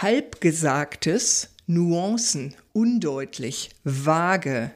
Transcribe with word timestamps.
Halbgesagtes, 0.00 1.56
Nuancen, 1.66 2.54
undeutlich, 2.72 3.70
vage. 3.82 4.70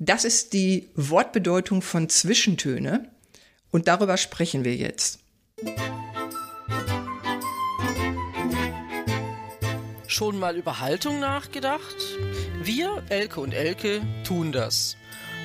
Das 0.00 0.24
ist 0.24 0.52
die 0.52 0.90
Wortbedeutung 0.96 1.80
von 1.80 2.08
Zwischentöne 2.08 3.08
und 3.70 3.86
darüber 3.86 4.16
sprechen 4.16 4.64
wir 4.64 4.74
jetzt. 4.74 5.20
Schon 10.08 10.40
mal 10.40 10.56
über 10.56 10.80
Haltung 10.80 11.20
nachgedacht? 11.20 11.96
Wir, 12.64 13.00
Elke 13.10 13.38
und 13.38 13.54
Elke, 13.54 14.02
tun 14.26 14.50
das. 14.50 14.96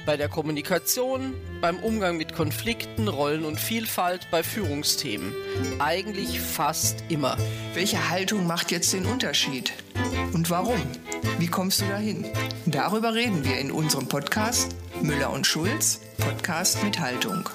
Bei 0.07 0.15
der 0.15 0.29
Kommunikation, 0.29 1.33
beim 1.59 1.79
Umgang 1.79 2.15
mit 2.15 2.33
Konflikten, 2.33 3.09
Rollen 3.09 3.43
und 3.43 3.59
Vielfalt, 3.59 4.21
bei 4.31 4.41
Führungsthemen. 4.41 5.33
Eigentlich 5.79 6.39
fast 6.39 7.03
immer. 7.09 7.35
Welche 7.73 8.09
Haltung 8.09 8.47
macht 8.47 8.71
jetzt 8.71 8.93
den 8.93 9.05
Unterschied? 9.05 9.73
Und 10.31 10.49
warum? 10.49 10.81
Wie 11.39 11.47
kommst 11.47 11.82
du 11.82 11.85
dahin? 11.87 12.25
Darüber 12.65 13.15
reden 13.15 13.43
wir 13.43 13.59
in 13.59 13.69
unserem 13.69 14.07
Podcast 14.07 14.77
Müller 15.01 15.29
und 15.29 15.46
Schulz, 15.46 15.99
Podcast 16.19 16.82
mit 16.85 17.01
Haltung. 17.01 17.49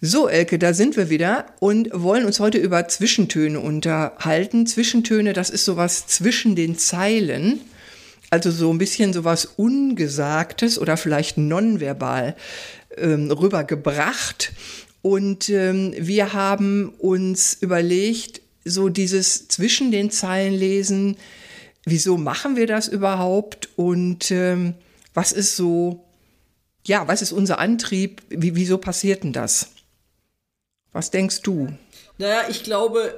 So, 0.00 0.26
Elke, 0.26 0.58
da 0.58 0.72
sind 0.72 0.96
wir 0.96 1.10
wieder 1.10 1.44
und 1.58 1.90
wollen 1.92 2.24
uns 2.24 2.40
heute 2.40 2.56
über 2.56 2.88
Zwischentöne 2.88 3.60
unterhalten. 3.60 4.66
Zwischentöne, 4.66 5.34
das 5.34 5.50
ist 5.50 5.66
sowas 5.66 6.06
zwischen 6.06 6.56
den 6.56 6.78
Zeilen. 6.78 7.60
Also 8.30 8.50
so 8.52 8.72
ein 8.72 8.78
bisschen 8.78 9.12
sowas 9.12 9.44
Ungesagtes 9.44 10.78
oder 10.78 10.96
vielleicht 10.96 11.36
nonverbal 11.36 12.36
ähm, 12.96 13.30
rübergebracht. 13.30 14.52
Und 15.02 15.48
ähm, 15.48 15.94
wir 15.98 16.32
haben 16.32 16.90
uns 16.98 17.54
überlegt, 17.60 18.40
so 18.64 18.88
dieses 18.88 19.48
zwischen 19.48 19.90
den 19.90 20.10
Zeilen 20.10 20.54
lesen, 20.54 21.16
wieso 21.84 22.16
machen 22.16 22.56
wir 22.56 22.66
das 22.66 22.88
überhaupt 22.88 23.70
und 23.76 24.30
ähm, 24.30 24.74
was 25.14 25.32
ist 25.32 25.56
so, 25.56 26.04
ja, 26.86 27.08
was 27.08 27.22
ist 27.22 27.32
unser 27.32 27.58
Antrieb, 27.58 28.22
wie, 28.28 28.54
wieso 28.54 28.78
passiert 28.78 29.24
denn 29.24 29.32
das? 29.32 29.70
Was 30.92 31.10
denkst 31.10 31.40
du? 31.42 31.72
Naja, 32.18 32.42
ich 32.48 32.62
glaube, 32.62 33.14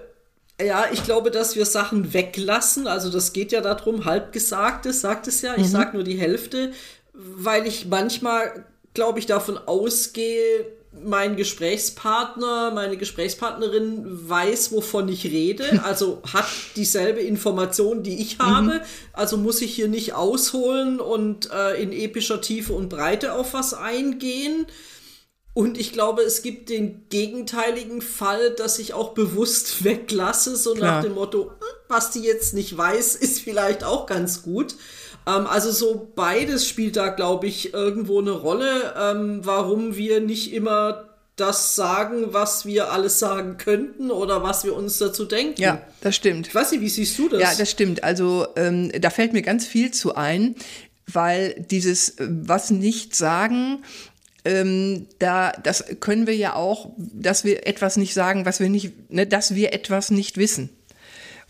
ja, 0.62 0.86
ich 0.92 1.04
glaube, 1.04 1.30
dass 1.30 1.56
wir 1.56 1.66
Sachen 1.66 2.12
weglassen. 2.12 2.86
Also 2.86 3.10
das 3.10 3.32
geht 3.32 3.52
ja 3.52 3.60
darum, 3.60 4.04
halbgesagtes, 4.04 5.00
sagt 5.00 5.26
es 5.26 5.42
ja. 5.42 5.54
Ich 5.56 5.64
mhm. 5.64 5.70
sage 5.70 5.96
nur 5.96 6.04
die 6.04 6.18
Hälfte, 6.18 6.72
weil 7.12 7.66
ich 7.66 7.86
manchmal, 7.86 8.64
glaube 8.94 9.18
ich, 9.18 9.26
davon 9.26 9.58
ausgehe, 9.58 10.66
mein 11.04 11.36
Gesprächspartner, 11.36 12.70
meine 12.70 12.98
Gesprächspartnerin 12.98 14.28
weiß, 14.28 14.72
wovon 14.72 15.08
ich 15.08 15.24
rede, 15.24 15.82
also 15.84 16.22
hat 16.32 16.46
dieselbe 16.76 17.20
Information, 17.20 18.02
die 18.02 18.20
ich 18.20 18.38
habe, 18.38 18.74
mhm. 18.74 18.80
also 19.12 19.36
muss 19.36 19.62
ich 19.62 19.74
hier 19.74 19.88
nicht 19.88 20.14
ausholen 20.14 21.00
und 21.00 21.50
äh, 21.50 21.82
in 21.82 21.92
epischer 21.92 22.40
Tiefe 22.40 22.74
und 22.74 22.88
Breite 22.88 23.32
auf 23.34 23.54
was 23.54 23.74
eingehen. 23.74 24.66
Und 25.54 25.78
ich 25.78 25.92
glaube, 25.92 26.22
es 26.22 26.42
gibt 26.42 26.70
den 26.70 27.04
gegenteiligen 27.10 28.00
Fall, 28.00 28.52
dass 28.52 28.78
ich 28.78 28.94
auch 28.94 29.12
bewusst 29.12 29.84
weglasse, 29.84 30.56
so 30.56 30.74
Klar. 30.74 30.96
nach 30.96 31.04
dem 31.04 31.14
Motto, 31.14 31.50
hm, 31.50 31.52
was 31.88 32.10
die 32.10 32.22
jetzt 32.22 32.54
nicht 32.54 32.76
weiß, 32.76 33.14
ist 33.16 33.40
vielleicht 33.40 33.84
auch 33.84 34.06
ganz 34.06 34.42
gut. 34.42 34.74
Ähm, 35.26 35.46
also 35.46 35.70
so 35.70 36.10
beides 36.14 36.66
spielt 36.66 36.96
da, 36.96 37.08
glaube 37.08 37.46
ich, 37.46 37.74
irgendwo 37.74 38.20
eine 38.20 38.32
Rolle, 38.32 38.94
ähm, 38.98 39.40
warum 39.42 39.96
wir 39.96 40.20
nicht 40.20 40.52
immer 40.52 41.08
das 41.36 41.74
sagen, 41.74 42.32
was 42.32 42.66
wir 42.66 42.92
alles 42.92 43.18
sagen 43.18 43.56
könnten 43.56 44.10
oder 44.10 44.42
was 44.42 44.64
wir 44.64 44.76
uns 44.76 44.98
dazu 44.98 45.24
denken. 45.24 45.60
Ja, 45.60 45.82
das 46.00 46.14
stimmt. 46.14 46.48
Ich 46.48 46.54
weiß 46.54 46.72
nicht, 46.72 46.82
wie 46.82 46.88
siehst 46.88 47.18
du 47.18 47.28
das? 47.28 47.40
Ja, 47.40 47.52
das 47.56 47.70
stimmt. 47.70 48.04
Also 48.04 48.46
ähm, 48.56 48.92
da 49.00 49.10
fällt 49.10 49.32
mir 49.32 49.42
ganz 49.42 49.66
viel 49.66 49.92
zu 49.92 50.14
ein, 50.14 50.56
weil 51.06 51.66
dieses 51.70 52.18
äh, 52.18 52.28
was 52.28 52.70
nicht 52.70 53.14
sagen 53.14 53.82
ähm, 54.44 55.06
da, 55.18 55.52
das 55.52 55.84
können 56.00 56.26
wir 56.26 56.36
ja 56.36 56.54
auch, 56.54 56.90
dass 56.96 57.44
wir 57.44 57.66
etwas 57.66 57.96
nicht 57.96 58.14
sagen, 58.14 58.44
was 58.44 58.60
wir 58.60 58.68
nicht, 58.68 59.10
ne, 59.10 59.26
dass 59.26 59.54
wir 59.54 59.72
etwas 59.72 60.10
nicht 60.10 60.36
wissen. 60.36 60.70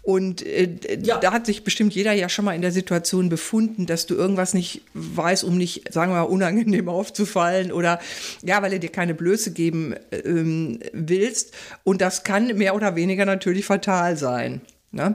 Und 0.02 0.44
äh, 0.44 0.68
ja. 1.02 1.18
da 1.18 1.32
hat 1.32 1.46
sich 1.46 1.62
bestimmt 1.62 1.94
jeder 1.94 2.12
ja 2.12 2.28
schon 2.28 2.44
mal 2.44 2.54
in 2.54 2.60
der 2.60 2.72
Situation 2.72 3.28
befunden, 3.28 3.86
dass 3.86 4.06
du 4.06 4.16
irgendwas 4.16 4.52
nicht 4.52 4.82
weißt, 4.94 5.44
um 5.44 5.56
nicht, 5.56 5.92
sagen 5.92 6.12
wir 6.12 6.22
mal, 6.22 6.22
unangenehm 6.22 6.88
aufzufallen 6.88 7.70
oder 7.70 8.00
ja, 8.42 8.60
weil 8.62 8.72
er 8.72 8.78
dir 8.80 8.90
keine 8.90 9.14
Blöße 9.14 9.52
geben 9.52 9.94
ähm, 10.10 10.80
willst. 10.92 11.54
Und 11.84 12.00
das 12.00 12.24
kann 12.24 12.48
mehr 12.58 12.74
oder 12.74 12.96
weniger 12.96 13.24
natürlich 13.24 13.64
fatal 13.64 14.16
sein. 14.16 14.60
Ne? 14.90 15.14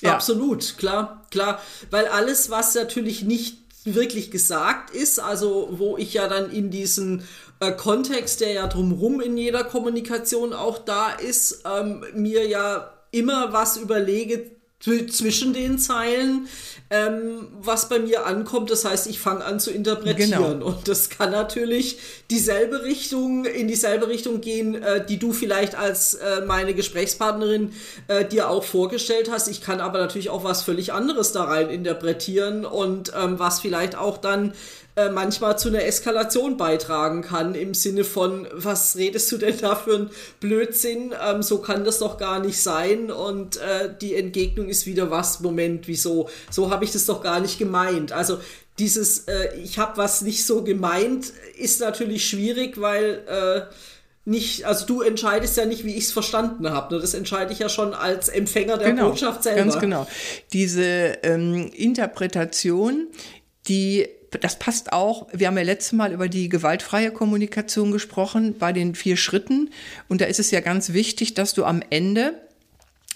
Ja. 0.00 0.14
Absolut, 0.14 0.78
klar, 0.78 1.26
klar. 1.30 1.60
Weil 1.90 2.06
alles, 2.06 2.50
was 2.50 2.74
natürlich 2.76 3.24
nicht 3.24 3.63
wirklich 3.84 4.30
gesagt 4.30 4.94
ist, 4.94 5.18
also 5.18 5.68
wo 5.72 5.96
ich 5.96 6.14
ja 6.14 6.28
dann 6.28 6.50
in 6.50 6.70
diesen 6.70 7.22
äh, 7.60 7.72
Kontext, 7.72 8.40
der 8.40 8.52
ja 8.52 8.66
drumherum 8.66 9.20
in 9.20 9.36
jeder 9.36 9.64
Kommunikation 9.64 10.52
auch 10.52 10.78
da 10.78 11.10
ist, 11.10 11.62
ähm, 11.64 12.04
mir 12.14 12.46
ja 12.46 12.92
immer 13.10 13.52
was 13.52 13.76
überlege 13.76 14.50
zwischen 14.84 15.52
den 15.52 15.78
Zeilen, 15.78 16.46
ähm, 16.90 17.48
was 17.60 17.88
bei 17.88 17.98
mir 17.98 18.26
ankommt. 18.26 18.70
Das 18.70 18.84
heißt, 18.84 19.06
ich 19.06 19.18
fange 19.18 19.44
an 19.44 19.58
zu 19.58 19.70
interpretieren. 19.70 20.58
Genau. 20.58 20.66
Und 20.66 20.86
das 20.86 21.08
kann 21.08 21.30
natürlich 21.30 21.98
dieselbe 22.30 22.84
Richtung, 22.84 23.46
in 23.46 23.66
dieselbe 23.68 24.08
Richtung 24.08 24.40
gehen, 24.40 24.82
äh, 24.82 25.04
die 25.04 25.18
du 25.18 25.32
vielleicht 25.32 25.74
als 25.74 26.14
äh, 26.14 26.42
meine 26.46 26.74
Gesprächspartnerin 26.74 27.72
äh, 28.08 28.24
dir 28.24 28.50
auch 28.50 28.64
vorgestellt 28.64 29.30
hast. 29.30 29.48
Ich 29.48 29.62
kann 29.62 29.80
aber 29.80 29.98
natürlich 29.98 30.30
auch 30.30 30.44
was 30.44 30.62
völlig 30.62 30.92
anderes 30.92 31.32
da 31.32 31.44
rein 31.44 31.70
interpretieren 31.70 32.66
und 32.66 33.12
ähm, 33.18 33.38
was 33.38 33.60
vielleicht 33.60 33.96
auch 33.96 34.18
dann 34.18 34.52
äh, 34.96 35.10
manchmal 35.10 35.58
zu 35.58 35.68
einer 35.68 35.84
Eskalation 35.84 36.56
beitragen 36.56 37.22
kann, 37.22 37.56
im 37.56 37.74
Sinne 37.74 38.04
von, 38.04 38.46
was 38.52 38.96
redest 38.96 39.32
du 39.32 39.38
denn 39.38 39.58
da 39.58 39.74
für 39.74 39.96
ein 39.96 40.10
Blödsinn? 40.38 41.12
Ähm, 41.20 41.42
so 41.42 41.58
kann 41.58 41.84
das 41.84 41.98
doch 41.98 42.16
gar 42.16 42.38
nicht 42.38 42.62
sein. 42.62 43.10
Und 43.10 43.56
äh, 43.56 43.92
die 44.00 44.14
Entgegnung 44.14 44.68
ist 44.68 44.73
wieder 44.86 45.10
was, 45.10 45.40
Moment, 45.40 45.88
wieso? 45.88 46.28
So 46.50 46.70
habe 46.70 46.84
ich 46.84 46.92
das 46.92 47.06
doch 47.06 47.22
gar 47.22 47.40
nicht 47.40 47.58
gemeint. 47.58 48.12
Also 48.12 48.38
dieses, 48.78 49.20
äh, 49.28 49.56
ich 49.62 49.78
habe 49.78 49.96
was 49.96 50.22
nicht 50.22 50.44
so 50.44 50.62
gemeint, 50.62 51.32
ist 51.56 51.80
natürlich 51.80 52.28
schwierig, 52.28 52.80
weil 52.80 53.22
äh, 53.28 53.74
nicht, 54.24 54.64
also 54.64 54.86
du 54.86 55.02
entscheidest 55.02 55.56
ja 55.56 55.66
nicht, 55.66 55.84
wie 55.84 55.94
ich 55.94 56.04
es 56.04 56.12
verstanden 56.12 56.70
habe. 56.70 56.94
Ne? 56.94 57.00
Das 57.00 57.14
entscheide 57.14 57.52
ich 57.52 57.58
ja 57.58 57.68
schon 57.68 57.94
als 57.94 58.28
Empfänger 58.28 58.78
der 58.78 58.90
genau, 58.90 59.10
Botschaft 59.10 59.42
selber. 59.42 59.60
Ganz 59.60 59.78
genau. 59.78 60.06
Diese 60.52 60.82
ähm, 61.22 61.70
Interpretation, 61.74 63.08
die 63.68 64.08
das 64.40 64.58
passt 64.58 64.92
auch. 64.92 65.28
Wir 65.32 65.46
haben 65.46 65.56
ja 65.56 65.62
letztes 65.62 65.92
Mal 65.92 66.12
über 66.12 66.28
die 66.28 66.48
gewaltfreie 66.48 67.12
Kommunikation 67.12 67.92
gesprochen 67.92 68.56
bei 68.58 68.72
den 68.72 68.96
vier 68.96 69.16
Schritten. 69.16 69.70
Und 70.08 70.20
da 70.20 70.24
ist 70.24 70.40
es 70.40 70.50
ja 70.50 70.60
ganz 70.60 70.92
wichtig, 70.92 71.34
dass 71.34 71.54
du 71.54 71.64
am 71.64 71.82
Ende 71.90 72.34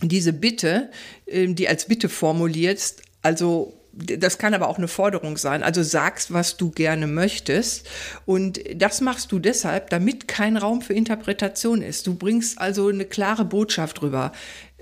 diese 0.03 0.32
Bitte, 0.32 0.91
ähm, 1.26 1.54
die 1.54 1.69
als 1.69 1.86
Bitte 1.86 2.09
formulierst, 2.09 3.03
also 3.22 3.75
das 4.00 4.38
kann 4.38 4.54
aber 4.54 4.69
auch 4.69 4.78
eine 4.78 4.86
Forderung 4.86 5.36
sein. 5.38 5.64
Also 5.64 5.82
sagst, 5.82 6.32
was 6.32 6.56
du 6.56 6.70
gerne 6.70 7.09
möchtest. 7.09 7.88
Und 8.26 8.60
das 8.76 9.00
machst 9.00 9.32
du 9.32 9.41
deshalb, 9.41 9.91
damit 9.91 10.28
kein 10.28 10.56
Raum 10.56 10.82
für 10.82 10.94
Interpretation 10.94 11.82
ist. 11.82 12.06
Du 12.06 12.14
bringst 12.14 12.60
also 12.60 12.88
eine 12.88 13.06
klare 13.06 13.44
Botschaft 13.44 14.00
rüber 14.00 14.31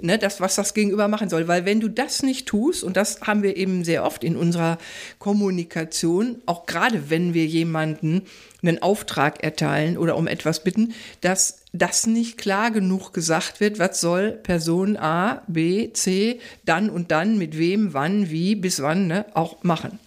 ne, 0.00 0.18
das, 0.18 0.40
was 0.40 0.54
das 0.54 0.74
Gegenüber 0.74 1.08
machen 1.08 1.28
soll. 1.28 1.48
Weil 1.48 1.64
wenn 1.64 1.80
du 1.80 1.88
das 1.88 2.22
nicht 2.22 2.46
tust, 2.46 2.84
und 2.84 2.96
das 2.96 3.20
haben 3.22 3.42
wir 3.42 3.56
eben 3.56 3.84
sehr 3.84 4.04
oft 4.04 4.24
in 4.24 4.36
unserer 4.36 4.78
Kommunikation, 5.18 6.42
auch 6.46 6.66
gerade 6.66 7.10
wenn 7.10 7.34
wir 7.34 7.46
jemanden 7.46 8.22
einen 8.62 8.82
Auftrag 8.82 9.42
erteilen 9.42 9.96
oder 9.96 10.16
um 10.16 10.26
etwas 10.26 10.64
bitten, 10.64 10.94
dass 11.20 11.62
das 11.78 12.06
nicht 12.06 12.38
klar 12.38 12.70
genug 12.70 13.12
gesagt 13.12 13.60
wird, 13.60 13.78
was 13.78 14.00
soll 14.00 14.32
Person 14.32 14.96
A, 14.96 15.42
B, 15.46 15.92
C 15.92 16.40
dann 16.64 16.90
und 16.90 17.10
dann 17.10 17.38
mit 17.38 17.58
wem, 17.58 17.94
wann, 17.94 18.30
wie, 18.30 18.54
bis 18.54 18.82
wann 18.82 19.06
ne, 19.06 19.26
auch 19.34 19.62
machen. 19.62 19.98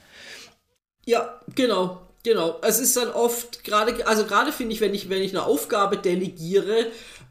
Ja, 1.05 1.39
genau. 1.55 2.01
Genau, 2.23 2.59
es 2.63 2.79
ist 2.79 2.97
dann 2.97 3.11
oft 3.11 3.63
gerade, 3.63 4.05
also 4.05 4.25
gerade 4.25 4.51
finde 4.51 4.73
ich, 4.73 4.81
wenn 4.81 4.93
ich, 4.93 5.09
wenn 5.09 5.21
ich 5.21 5.31
eine 5.31 5.45
Aufgabe 5.45 5.95
delegiere, 5.95 6.87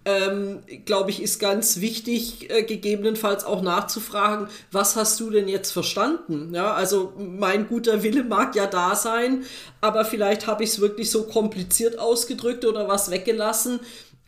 ähm, 0.06 0.60
glaube 0.86 1.10
ich, 1.10 1.22
ist 1.22 1.38
ganz 1.38 1.80
wichtig, 1.80 2.50
äh, 2.50 2.62
gegebenenfalls 2.62 3.44
auch 3.44 3.60
nachzufragen, 3.60 4.48
was 4.72 4.96
hast 4.96 5.20
du 5.20 5.28
denn 5.28 5.46
jetzt 5.46 5.72
verstanden? 5.72 6.54
Ja, 6.54 6.72
also 6.72 7.12
mein 7.18 7.68
guter 7.68 8.02
Wille 8.02 8.24
mag 8.24 8.56
ja 8.56 8.66
da 8.66 8.94
sein, 8.94 9.44
aber 9.82 10.06
vielleicht 10.06 10.46
habe 10.46 10.64
ich 10.64 10.70
es 10.70 10.80
wirklich 10.80 11.10
so 11.10 11.24
kompliziert 11.24 11.98
ausgedrückt 11.98 12.64
oder 12.64 12.88
was 12.88 13.10
weggelassen, 13.10 13.80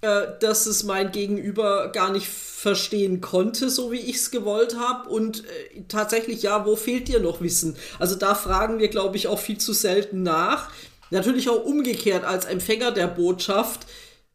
äh, 0.02 0.28
dass 0.40 0.66
es 0.66 0.82
mein 0.84 1.12
Gegenüber 1.12 1.88
gar 1.92 2.10
nicht 2.10 2.26
verstehen 2.26 3.20
konnte, 3.20 3.68
so 3.70 3.92
wie 3.92 3.98
ich 3.98 4.16
es 4.16 4.30
gewollt 4.30 4.78
habe. 4.78 5.08
Und 5.08 5.44
äh, 5.44 5.82
tatsächlich, 5.88 6.42
ja, 6.42 6.64
wo 6.64 6.76
fehlt 6.76 7.08
dir 7.08 7.20
noch 7.20 7.40
Wissen? 7.40 7.76
Also 7.98 8.14
da 8.14 8.34
fragen 8.34 8.78
wir, 8.78 8.88
glaube 8.88 9.16
ich, 9.16 9.28
auch 9.28 9.38
viel 9.38 9.58
zu 9.58 9.72
selten 9.72 10.22
nach. 10.22 10.70
Natürlich 11.10 11.48
auch 11.48 11.64
umgekehrt 11.64 12.24
als 12.24 12.44
Empfänger 12.44 12.92
der 12.92 13.08
Botschaft 13.08 13.86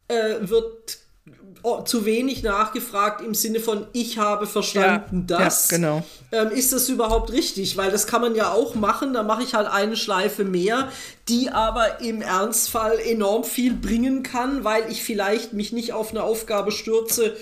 äh, 0.08 0.36
wird 0.40 0.98
oh, 1.66 1.82
zu 1.82 2.04
wenig 2.04 2.44
nachgefragt 2.44 3.20
im 3.20 3.34
Sinne 3.34 3.58
von, 3.58 3.88
ich 3.92 4.18
habe 4.18 4.46
verstanden 4.46 5.26
ja, 5.28 5.38
das. 5.38 5.68
Ja, 5.68 5.76
genau. 5.76 6.04
Ähm, 6.30 6.50
ist 6.52 6.72
das 6.72 6.88
überhaupt 6.88 7.32
richtig? 7.32 7.76
Weil 7.76 7.90
das 7.90 8.06
kann 8.06 8.20
man 8.20 8.36
ja 8.36 8.52
auch 8.52 8.76
machen, 8.76 9.12
da 9.12 9.24
mache 9.24 9.42
ich 9.42 9.54
halt 9.54 9.66
eine 9.66 9.96
Schleife 9.96 10.44
mehr, 10.44 10.92
die 11.28 11.50
aber 11.50 12.00
im 12.00 12.22
Ernstfall 12.22 13.00
enorm 13.00 13.42
viel 13.42 13.74
bringen 13.74 14.22
kann, 14.22 14.62
weil 14.62 14.84
ich 14.92 15.02
vielleicht 15.02 15.54
mich 15.54 15.72
nicht 15.72 15.92
auf 15.92 16.10
eine 16.10 16.22
Aufgabe 16.22 16.70
stürze, 16.70 17.34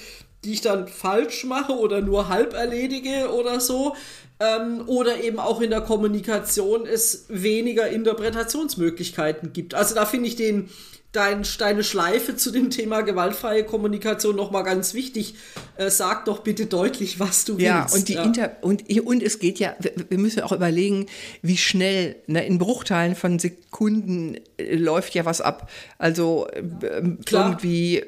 die 0.43 0.55
ich 0.55 0.63
dann 0.63 0.89
falsch 0.89 1.45
mache 1.45 1.73
oder 1.75 2.01
nur 2.01 2.31
halb 2.31 2.55
erledige 2.55 3.31
oder 3.31 3.61
so. 3.61 3.95
Ähm, 4.41 4.85
oder 4.87 5.23
eben 5.23 5.39
auch 5.39 5.61
in 5.61 5.69
der 5.69 5.83
Kommunikation 5.83 6.87
es 6.87 7.27
weniger 7.29 7.89
Interpretationsmöglichkeiten 7.89 9.53
gibt. 9.53 9.75
Also 9.75 9.95
da 9.95 10.07
finde 10.07 10.29
ich 10.29 10.37
den, 10.37 10.71
dein, 11.15 11.45
deine 11.59 11.85
Schleife 11.85 12.37
zu 12.37 12.51
dem 12.51 12.71
Thema 12.71 13.03
gewaltfreie 13.03 13.65
Kommunikation 13.65 14.37
nochmal 14.37 14.65
ganz 14.65 14.95
wichtig. 14.95 15.37
Äh, 15.77 15.91
sag 15.91 16.25
doch 16.25 16.41
bitte 16.41 16.67
deutlich, 16.67 17.21
was 17.21 17.45
du 17.45 17.57
ja, 17.59 17.83
willst. 17.83 17.95
Und, 17.95 18.09
die 18.09 18.15
ja, 18.15 18.23
Inter 18.25 18.57
und, 18.61 18.91
und 19.01 19.23
es 19.23 19.39
geht 19.39 19.59
ja, 19.59 19.75
wir 20.09 20.19
müssen 20.19 20.43
auch 20.43 20.53
überlegen, 20.53 21.07
wie 21.41 21.57
schnell, 21.57 22.17
ne, 22.27 22.45
in 22.45 22.59
Bruchteilen 22.59 23.15
von 23.15 23.39
Sekunden 23.39 24.37
äh, 24.57 24.75
läuft 24.77 25.15
ja 25.15 25.25
was 25.25 25.41
ab. 25.41 25.71
Also 25.99 26.49
äh, 26.49 26.63
irgendwie 27.31 28.03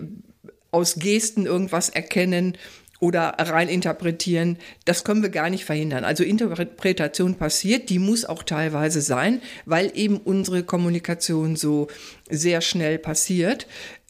aus 0.72 0.96
Gesten 0.96 1.46
irgendwas 1.46 1.88
erkennen 1.88 2.58
oder 3.00 3.34
rein 3.38 3.68
interpretieren, 3.68 4.58
das 4.84 5.04
können 5.04 5.22
wir 5.22 5.30
gar 5.30 5.50
nicht 5.50 5.64
verhindern. 5.64 6.04
Also 6.04 6.24
Interpretation 6.24 7.34
passiert, 7.34 7.90
die 7.90 7.98
muss 7.98 8.24
auch 8.24 8.42
teilweise 8.42 9.00
sein, 9.00 9.40
weil 9.64 9.92
eben 9.94 10.18
unsere 10.18 10.62
Kommunikation 10.62 11.56
so 11.56 11.88
sehr 12.30 12.60
schnell 12.60 12.98
passiert. 12.98 13.66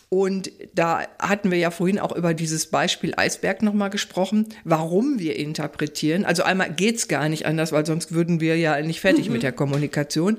Und 0.09 0.53
da 0.73 1.03
hatten 1.19 1.51
wir 1.51 1.59
ja 1.59 1.73
vorhin 1.73 1.99
auch 1.99 2.15
über 2.15 2.33
dieses 2.33 2.67
Beispiel 2.67 3.15
Eisberg 3.17 3.63
nochmal 3.63 3.91
gesprochen, 3.91 4.47
warum 4.63 5.19
wir 5.19 5.37
interpretieren. 5.37 6.25
Also 6.25 6.45
einmal 6.45 6.73
geht's 6.73 7.09
gar 7.09 7.29
nicht 7.29 7.45
anders, 7.45 7.73
weil 7.73 7.85
sonst 7.85 8.13
würden 8.13 8.41
wir 8.41 8.57
ja 8.57 8.81
nicht 8.83 9.01
fertig 9.01 9.27
mhm. 9.27 9.35
mit 9.35 9.43
der 9.43 9.53
Kommunikation. 9.53 10.39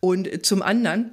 Und 0.00 0.44
zum 0.44 0.62
anderen 0.62 1.12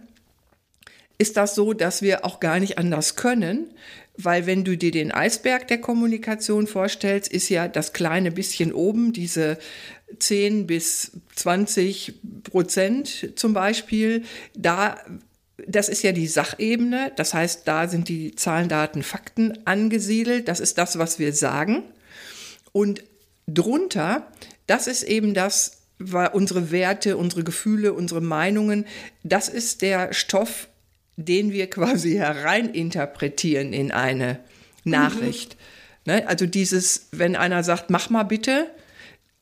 ist 1.21 1.38
das 1.38 1.53
so, 1.53 1.73
dass 1.73 2.01
wir 2.01 2.25
auch 2.25 2.39
gar 2.39 2.59
nicht 2.59 2.79
anders 2.79 3.15
können, 3.15 3.75
weil 4.18 4.47
wenn 4.47 4.63
du 4.63 4.75
dir 4.75 4.89
den 4.89 5.12
Eisberg 5.12 5.68
der 5.68 5.79
Kommunikation 5.79 6.65
vorstellst, 6.65 7.31
ist 7.31 7.47
ja 7.50 7.68
das 7.68 7.94
kleine 7.94 8.31
bisschen 8.31 8.73
oben, 8.73 9.13
diese 9.13 9.59
10 10.18 10.65
bis 10.65 11.12
20 11.35 12.15
Prozent 12.44 13.33
zum 13.35 13.53
Beispiel, 13.53 14.23
da 14.56 14.97
das 15.68 15.89
ist 15.89 16.01
ja 16.01 16.12
die 16.12 16.25
Sachebene, 16.25 17.12
das 17.15 17.35
heißt, 17.35 17.67
da 17.67 17.88
sind 17.88 18.09
die 18.09 18.33
Zahlen, 18.33 18.67
Daten, 18.67 19.03
Fakten 19.03 19.59
angesiedelt, 19.65 20.47
das 20.47 20.59
ist 20.59 20.79
das, 20.79 20.97
was 20.97 21.19
wir 21.19 21.33
sagen. 21.33 21.83
Und 22.71 23.03
drunter, 23.45 24.25
das 24.65 24.88
ist 24.88 25.03
eben 25.03 25.35
das, 25.35 25.83
unsere 26.33 26.71
Werte, 26.71 27.15
unsere 27.15 27.44
Gefühle, 27.44 27.94
unsere 27.94 28.21
Meinungen, 28.21 28.88
das 29.21 29.50
ist 29.50 29.83
der 29.83 30.13
Stoff, 30.13 30.67
den 31.17 31.51
wir 31.51 31.69
quasi 31.69 32.13
hereininterpretieren 32.13 33.73
in 33.73 33.91
eine 33.91 34.39
Nachricht. 34.83 35.57
Mhm. 36.05 36.13
Ne? 36.13 36.27
Also 36.27 36.45
dieses, 36.45 37.09
wenn 37.11 37.35
einer 37.35 37.63
sagt, 37.63 37.89
mach 37.89 38.09
mal 38.09 38.23
bitte, 38.23 38.67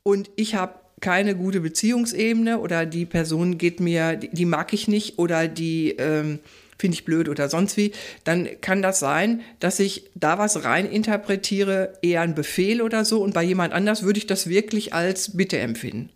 und 0.02 0.30
ich 0.36 0.54
habe 0.54 0.74
keine 1.00 1.34
gute 1.34 1.60
Beziehungsebene 1.60 2.58
oder 2.58 2.86
die 2.86 3.06
Person 3.06 3.58
geht 3.58 3.80
mir, 3.80 4.16
die, 4.16 4.28
die 4.28 4.44
mag 4.44 4.72
ich 4.72 4.88
nicht 4.88 5.18
oder 5.18 5.48
die 5.48 5.90
ähm, 5.92 6.40
finde 6.78 6.94
ich 6.94 7.04
blöd 7.04 7.28
oder 7.28 7.48
sonst 7.48 7.76
wie, 7.76 7.92
dann 8.24 8.48
kann 8.60 8.82
das 8.82 8.98
sein, 9.00 9.42
dass 9.60 9.80
ich 9.80 10.10
da 10.14 10.38
was 10.38 10.64
reininterpretiere, 10.64 11.98
eher 12.02 12.22
ein 12.22 12.34
Befehl 12.34 12.80
oder 12.80 13.04
so 13.04 13.22
und 13.22 13.34
bei 13.34 13.42
jemand 13.42 13.72
anders 13.72 14.02
würde 14.02 14.18
ich 14.18 14.26
das 14.26 14.48
wirklich 14.48 14.94
als 14.94 15.36
Bitte 15.36 15.58
empfinden. 15.58 16.10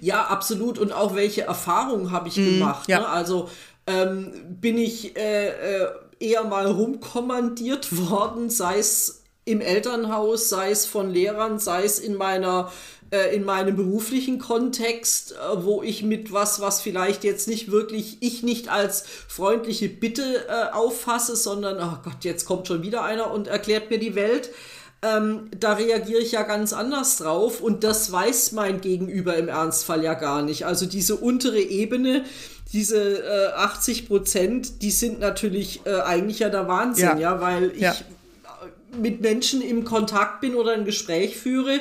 Ja, 0.00 0.24
absolut. 0.26 0.78
Und 0.78 0.92
auch 0.92 1.14
welche 1.14 1.42
Erfahrungen 1.42 2.10
habe 2.10 2.28
ich 2.28 2.36
mm, 2.36 2.44
gemacht. 2.44 2.88
Ja. 2.88 3.00
Ne? 3.00 3.08
Also 3.08 3.50
ähm, 3.86 4.32
bin 4.60 4.78
ich 4.78 5.16
äh, 5.16 5.48
äh, 5.48 5.88
eher 6.20 6.44
mal 6.44 6.66
rumkommandiert 6.66 7.96
worden, 8.10 8.50
sei 8.50 8.78
es 8.78 9.22
im 9.44 9.60
Elternhaus, 9.60 10.48
sei 10.48 10.70
es 10.70 10.86
von 10.86 11.10
Lehrern, 11.10 11.58
sei 11.58 11.84
es 11.84 11.98
in 11.98 12.14
meiner 12.14 12.70
äh, 13.12 13.34
in 13.36 13.44
meinem 13.44 13.76
beruflichen 13.76 14.38
Kontext, 14.38 15.32
äh, 15.32 15.64
wo 15.64 15.82
ich 15.82 16.02
mit 16.02 16.32
was, 16.32 16.60
was 16.60 16.80
vielleicht 16.80 17.24
jetzt 17.24 17.46
nicht 17.46 17.70
wirklich 17.70 18.16
ich 18.20 18.42
nicht 18.42 18.70
als 18.70 19.04
freundliche 19.28 19.88
Bitte 19.88 20.46
äh, 20.48 20.72
auffasse, 20.72 21.36
sondern, 21.36 21.76
oh 21.78 21.98
Gott, 22.02 22.24
jetzt 22.24 22.46
kommt 22.46 22.66
schon 22.66 22.82
wieder 22.82 23.04
einer 23.04 23.30
und 23.30 23.48
erklärt 23.48 23.90
mir 23.90 23.98
die 23.98 24.14
Welt. 24.14 24.50
Ähm, 25.04 25.50
da 25.58 25.72
reagiere 25.72 26.20
ich 26.20 26.30
ja 26.30 26.44
ganz 26.44 26.72
anders 26.72 27.16
drauf 27.16 27.60
und 27.60 27.82
das 27.82 28.12
weiß 28.12 28.52
mein 28.52 28.80
Gegenüber 28.80 29.36
im 29.36 29.48
Ernstfall 29.48 30.04
ja 30.04 30.14
gar 30.14 30.42
nicht. 30.42 30.64
Also 30.64 30.86
diese 30.86 31.16
untere 31.16 31.58
Ebene, 31.58 32.24
diese 32.72 33.18
äh, 33.18 33.52
80 33.54 34.06
Prozent, 34.06 34.80
die 34.82 34.92
sind 34.92 35.18
natürlich 35.18 35.80
äh, 35.86 36.00
eigentlich 36.02 36.38
ja 36.38 36.50
der 36.50 36.68
Wahnsinn, 36.68 37.04
ja, 37.04 37.18
ja 37.18 37.40
weil 37.40 37.72
ich 37.74 37.82
ja. 37.82 37.96
mit 38.96 39.20
Menschen 39.20 39.60
im 39.60 39.84
Kontakt 39.84 40.40
bin 40.40 40.54
oder 40.54 40.72
ein 40.72 40.84
Gespräch 40.84 41.36
führe, 41.36 41.80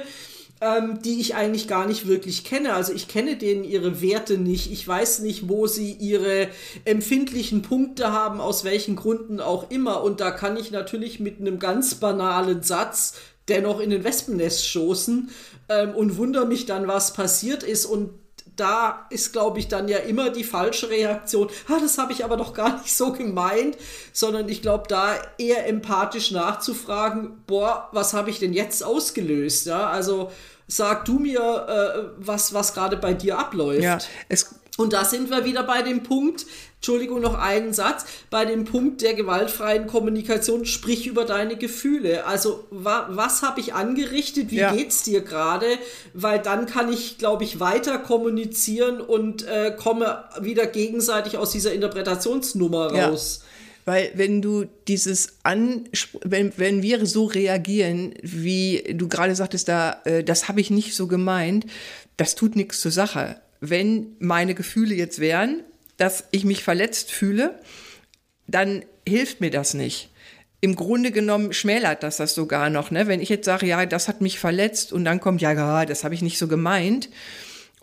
ähm, 0.61 1.01
die 1.01 1.19
ich 1.19 1.33
eigentlich 1.35 1.67
gar 1.67 1.87
nicht 1.87 2.07
wirklich 2.07 2.43
kenne. 2.43 2.73
Also 2.73 2.93
ich 2.93 3.07
kenne 3.07 3.35
denen 3.35 3.63
ihre 3.63 4.01
Werte 4.01 4.37
nicht. 4.37 4.71
Ich 4.71 4.87
weiß 4.87 5.19
nicht, 5.19 5.49
wo 5.49 5.65
sie 5.65 5.91
ihre 5.93 6.47
empfindlichen 6.85 7.63
Punkte 7.63 8.11
haben, 8.11 8.39
aus 8.39 8.63
welchen 8.63 8.95
Gründen 8.95 9.39
auch 9.39 9.71
immer. 9.71 10.03
Und 10.03 10.21
da 10.21 10.29
kann 10.29 10.57
ich 10.57 10.69
natürlich 10.69 11.19
mit 11.19 11.39
einem 11.39 11.57
ganz 11.57 11.95
banalen 11.95 12.61
Satz 12.61 13.15
dennoch 13.47 13.79
in 13.79 13.89
den 13.89 14.03
Wespennest 14.03 14.67
stoßen 14.67 15.31
ähm, 15.67 15.95
und 15.95 16.17
wundere 16.17 16.45
mich 16.45 16.67
dann, 16.67 16.87
was 16.87 17.13
passiert 17.13 17.63
ist. 17.63 17.87
Und 17.87 18.11
da 18.55 19.07
ist, 19.09 19.31
glaube 19.31 19.57
ich, 19.57 19.67
dann 19.67 19.87
ja 19.87 19.97
immer 19.97 20.29
die 20.29 20.43
falsche 20.43 20.89
Reaktion. 20.89 21.49
Ah, 21.67 21.79
das 21.81 21.97
habe 21.97 22.11
ich 22.11 22.23
aber 22.23 22.37
doch 22.37 22.53
gar 22.53 22.79
nicht 22.79 22.95
so 22.95 23.11
gemeint, 23.11 23.77
sondern 24.13 24.47
ich 24.49 24.61
glaube, 24.61 24.83
da 24.87 25.15
eher 25.39 25.67
empathisch 25.67 26.29
nachzufragen, 26.29 27.43
boah, 27.47 27.89
was 27.91 28.13
habe 28.13 28.29
ich 28.29 28.39
denn 28.39 28.53
jetzt 28.53 28.83
ausgelöst? 28.83 29.65
Ja, 29.65 29.89
also 29.89 30.31
sag 30.71 31.05
du 31.05 31.19
mir, 31.19 31.39
äh, 31.39 32.03
was, 32.17 32.53
was 32.53 32.73
gerade 32.73 32.97
bei 32.97 33.13
dir 33.13 33.37
abläuft. 33.37 33.83
Ja, 33.83 33.99
und 34.77 34.93
da 34.93 35.03
sind 35.05 35.29
wir 35.29 35.45
wieder 35.45 35.63
bei 35.63 35.81
dem 35.81 36.01
Punkt, 36.01 36.45
Entschuldigung, 36.77 37.21
noch 37.21 37.35
einen 37.35 37.73
Satz, 37.73 38.05
bei 38.29 38.45
dem 38.45 38.65
Punkt 38.65 39.01
der 39.01 39.13
gewaltfreien 39.13 39.85
Kommunikation, 39.85 40.65
sprich 40.65 41.05
über 41.05 41.25
deine 41.25 41.57
Gefühle. 41.57 42.25
Also 42.25 42.63
wa 42.71 43.07
was 43.11 43.43
habe 43.43 43.59
ich 43.59 43.73
angerichtet, 43.73 44.49
wie 44.49 44.57
ja. 44.57 44.73
geht's 44.73 45.03
dir 45.03 45.21
gerade? 45.21 45.67
Weil 46.13 46.39
dann 46.39 46.65
kann 46.65 46.91
ich, 46.91 47.17
glaube 47.17 47.43
ich, 47.43 47.59
weiter 47.59 47.99
kommunizieren 47.99 49.01
und 49.01 49.45
äh, 49.45 49.75
komme 49.77 50.23
wieder 50.39 50.65
gegenseitig 50.65 51.37
aus 51.37 51.51
dieser 51.51 51.73
Interpretationsnummer 51.73 52.93
raus. 52.93 53.41
Ja. 53.41 53.50
Weil 53.85 54.11
wenn 54.15 54.41
du 54.41 54.65
dieses 54.87 55.39
an, 55.43 55.85
wenn, 56.23 56.53
wenn 56.57 56.81
wir 56.83 57.05
so 57.05 57.25
reagieren, 57.25 58.13
wie 58.21 58.83
du 58.93 59.07
gerade 59.07 59.35
sagtest, 59.35 59.67
da, 59.67 60.01
äh, 60.05 60.23
das 60.23 60.47
habe 60.47 60.61
ich 60.61 60.69
nicht 60.69 60.95
so 60.95 61.07
gemeint, 61.07 61.65
das 62.17 62.35
tut 62.35 62.55
nichts 62.55 62.79
zur 62.79 62.91
Sache 62.91 63.41
wenn 63.61 64.15
meine 64.19 64.55
Gefühle 64.55 64.95
jetzt 64.95 65.19
wären, 65.19 65.63
dass 65.95 66.25
ich 66.31 66.43
mich 66.43 66.63
verletzt 66.63 67.11
fühle, 67.11 67.59
dann 68.47 68.83
hilft 69.07 69.39
mir 69.39 69.51
das 69.51 69.75
nicht. 69.75 70.09
Im 70.59 70.75
Grunde 70.75 71.11
genommen 71.11 71.53
schmälert 71.53 72.03
das 72.03 72.17
das 72.17 72.35
sogar 72.35 72.69
noch. 72.69 72.91
Ne? 72.91 73.07
Wenn 73.07 73.21
ich 73.21 73.29
jetzt 73.29 73.45
sage, 73.45 73.67
ja, 73.67 73.85
das 73.85 74.07
hat 74.07 74.21
mich 74.21 74.39
verletzt 74.39 74.91
und 74.91 75.05
dann 75.05 75.19
kommt, 75.19 75.41
ja, 75.41 75.85
das 75.85 76.03
habe 76.03 76.13
ich 76.13 76.21
nicht 76.21 76.37
so 76.37 76.47
gemeint. 76.47 77.09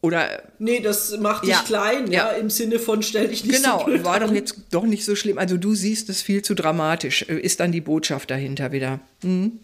Oder. 0.00 0.44
Nee, 0.58 0.80
das 0.80 1.16
macht 1.18 1.42
dich 1.42 1.50
ja, 1.50 1.62
klein, 1.66 2.10
ja, 2.10 2.30
ja, 2.30 2.36
im 2.36 2.50
Sinne 2.50 2.78
von 2.78 3.02
stell 3.02 3.28
dich 3.28 3.44
nicht 3.44 3.56
genau, 3.56 3.80
so 3.80 3.84
Genau, 3.86 4.04
war 4.04 4.20
doch 4.20 4.32
jetzt 4.32 4.56
doch 4.70 4.84
nicht 4.84 5.04
so 5.04 5.16
schlimm. 5.16 5.38
Also 5.38 5.56
du 5.56 5.74
siehst 5.74 6.08
es 6.08 6.22
viel 6.22 6.42
zu 6.42 6.54
dramatisch, 6.54 7.22
äh, 7.28 7.38
ist 7.38 7.58
dann 7.60 7.72
die 7.72 7.80
Botschaft 7.80 8.30
dahinter 8.30 8.70
wieder. 8.70 9.00
Mhm. 9.22 9.58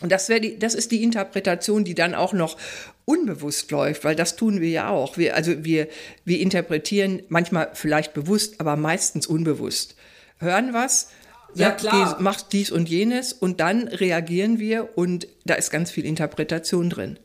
Und 0.00 0.10
das, 0.10 0.26
die, 0.26 0.58
das 0.58 0.74
ist 0.74 0.90
die 0.90 1.04
Interpretation, 1.04 1.84
die 1.84 1.94
dann 1.94 2.16
auch 2.16 2.32
noch 2.32 2.56
unbewusst 3.04 3.70
läuft, 3.70 4.04
weil 4.04 4.16
das 4.16 4.34
tun 4.34 4.60
wir 4.60 4.70
ja 4.70 4.88
auch. 4.88 5.16
Wir, 5.16 5.36
also 5.36 5.64
wir, 5.64 5.86
wir 6.24 6.40
interpretieren 6.40 7.22
manchmal 7.28 7.70
vielleicht 7.74 8.12
bewusst, 8.12 8.60
aber 8.60 8.76
meistens 8.76 9.28
unbewusst. 9.28 9.94
Hören 10.38 10.72
was, 10.72 11.10
ja, 11.54 11.70
klar. 11.70 12.20
macht 12.20 12.52
dies 12.52 12.72
und 12.72 12.88
jenes 12.88 13.32
und 13.32 13.60
dann 13.60 13.86
reagieren 13.86 14.58
wir 14.58 14.98
und 14.98 15.28
da 15.44 15.54
ist 15.54 15.70
ganz 15.70 15.92
viel 15.92 16.04
Interpretation 16.04 16.90
drin. 16.90 17.18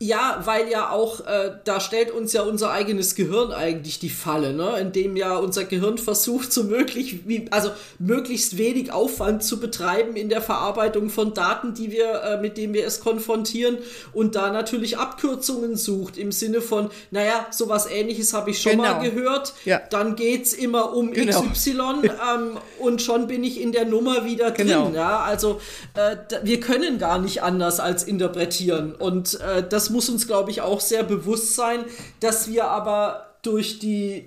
Ja, 0.00 0.42
weil 0.44 0.70
ja 0.70 0.90
auch, 0.90 1.26
äh, 1.26 1.54
da 1.64 1.80
stellt 1.80 2.12
uns 2.12 2.32
ja 2.32 2.42
unser 2.42 2.70
eigenes 2.70 3.16
Gehirn 3.16 3.50
eigentlich 3.50 3.98
die 3.98 4.10
Falle, 4.10 4.52
ne? 4.52 4.76
indem 4.80 5.16
ja 5.16 5.36
unser 5.36 5.64
Gehirn 5.64 5.98
versucht, 5.98 6.52
so 6.52 6.62
möglich, 6.62 7.26
wie, 7.26 7.46
also 7.50 7.70
möglichst 7.98 8.58
wenig 8.58 8.92
Aufwand 8.92 9.42
zu 9.42 9.58
betreiben 9.58 10.14
in 10.14 10.28
der 10.28 10.40
Verarbeitung 10.40 11.10
von 11.10 11.34
Daten, 11.34 11.74
die 11.74 11.90
wir, 11.90 12.22
äh, 12.22 12.40
mit 12.40 12.56
denen 12.58 12.74
wir 12.74 12.86
es 12.86 13.00
konfrontieren 13.00 13.78
und 14.12 14.36
da 14.36 14.52
natürlich 14.52 14.98
Abkürzungen 14.98 15.76
sucht 15.76 16.16
im 16.16 16.30
Sinne 16.30 16.60
von, 16.60 16.90
naja, 17.10 17.48
sowas 17.50 17.90
ähnliches 17.90 18.32
habe 18.34 18.50
ich 18.50 18.62
schon 18.62 18.72
genau. 18.72 18.84
mal 18.84 19.00
gehört, 19.00 19.52
ja. 19.64 19.80
dann 19.90 20.14
geht's 20.14 20.52
immer 20.52 20.94
um 20.94 21.12
genau. 21.12 21.42
XY 21.42 21.72
ähm, 22.04 22.56
und 22.78 23.02
schon 23.02 23.26
bin 23.26 23.42
ich 23.42 23.60
in 23.60 23.72
der 23.72 23.84
Nummer 23.84 24.24
wieder 24.24 24.52
drin. 24.52 24.68
Genau. 24.68 24.90
Ja? 24.90 25.22
Also 25.22 25.60
äh, 25.94 26.16
wir 26.44 26.60
können 26.60 26.98
gar 27.00 27.18
nicht 27.18 27.42
anders 27.42 27.80
als 27.80 28.04
interpretieren 28.04 28.94
und 28.94 29.40
äh, 29.40 29.68
das 29.88 29.94
muss 29.94 30.10
uns, 30.10 30.26
glaube 30.26 30.50
ich, 30.50 30.60
auch 30.60 30.80
sehr 30.80 31.02
bewusst 31.02 31.54
sein, 31.54 31.86
dass 32.20 32.48
wir 32.48 32.64
aber 32.64 33.34
durch 33.42 33.78
die 33.78 34.26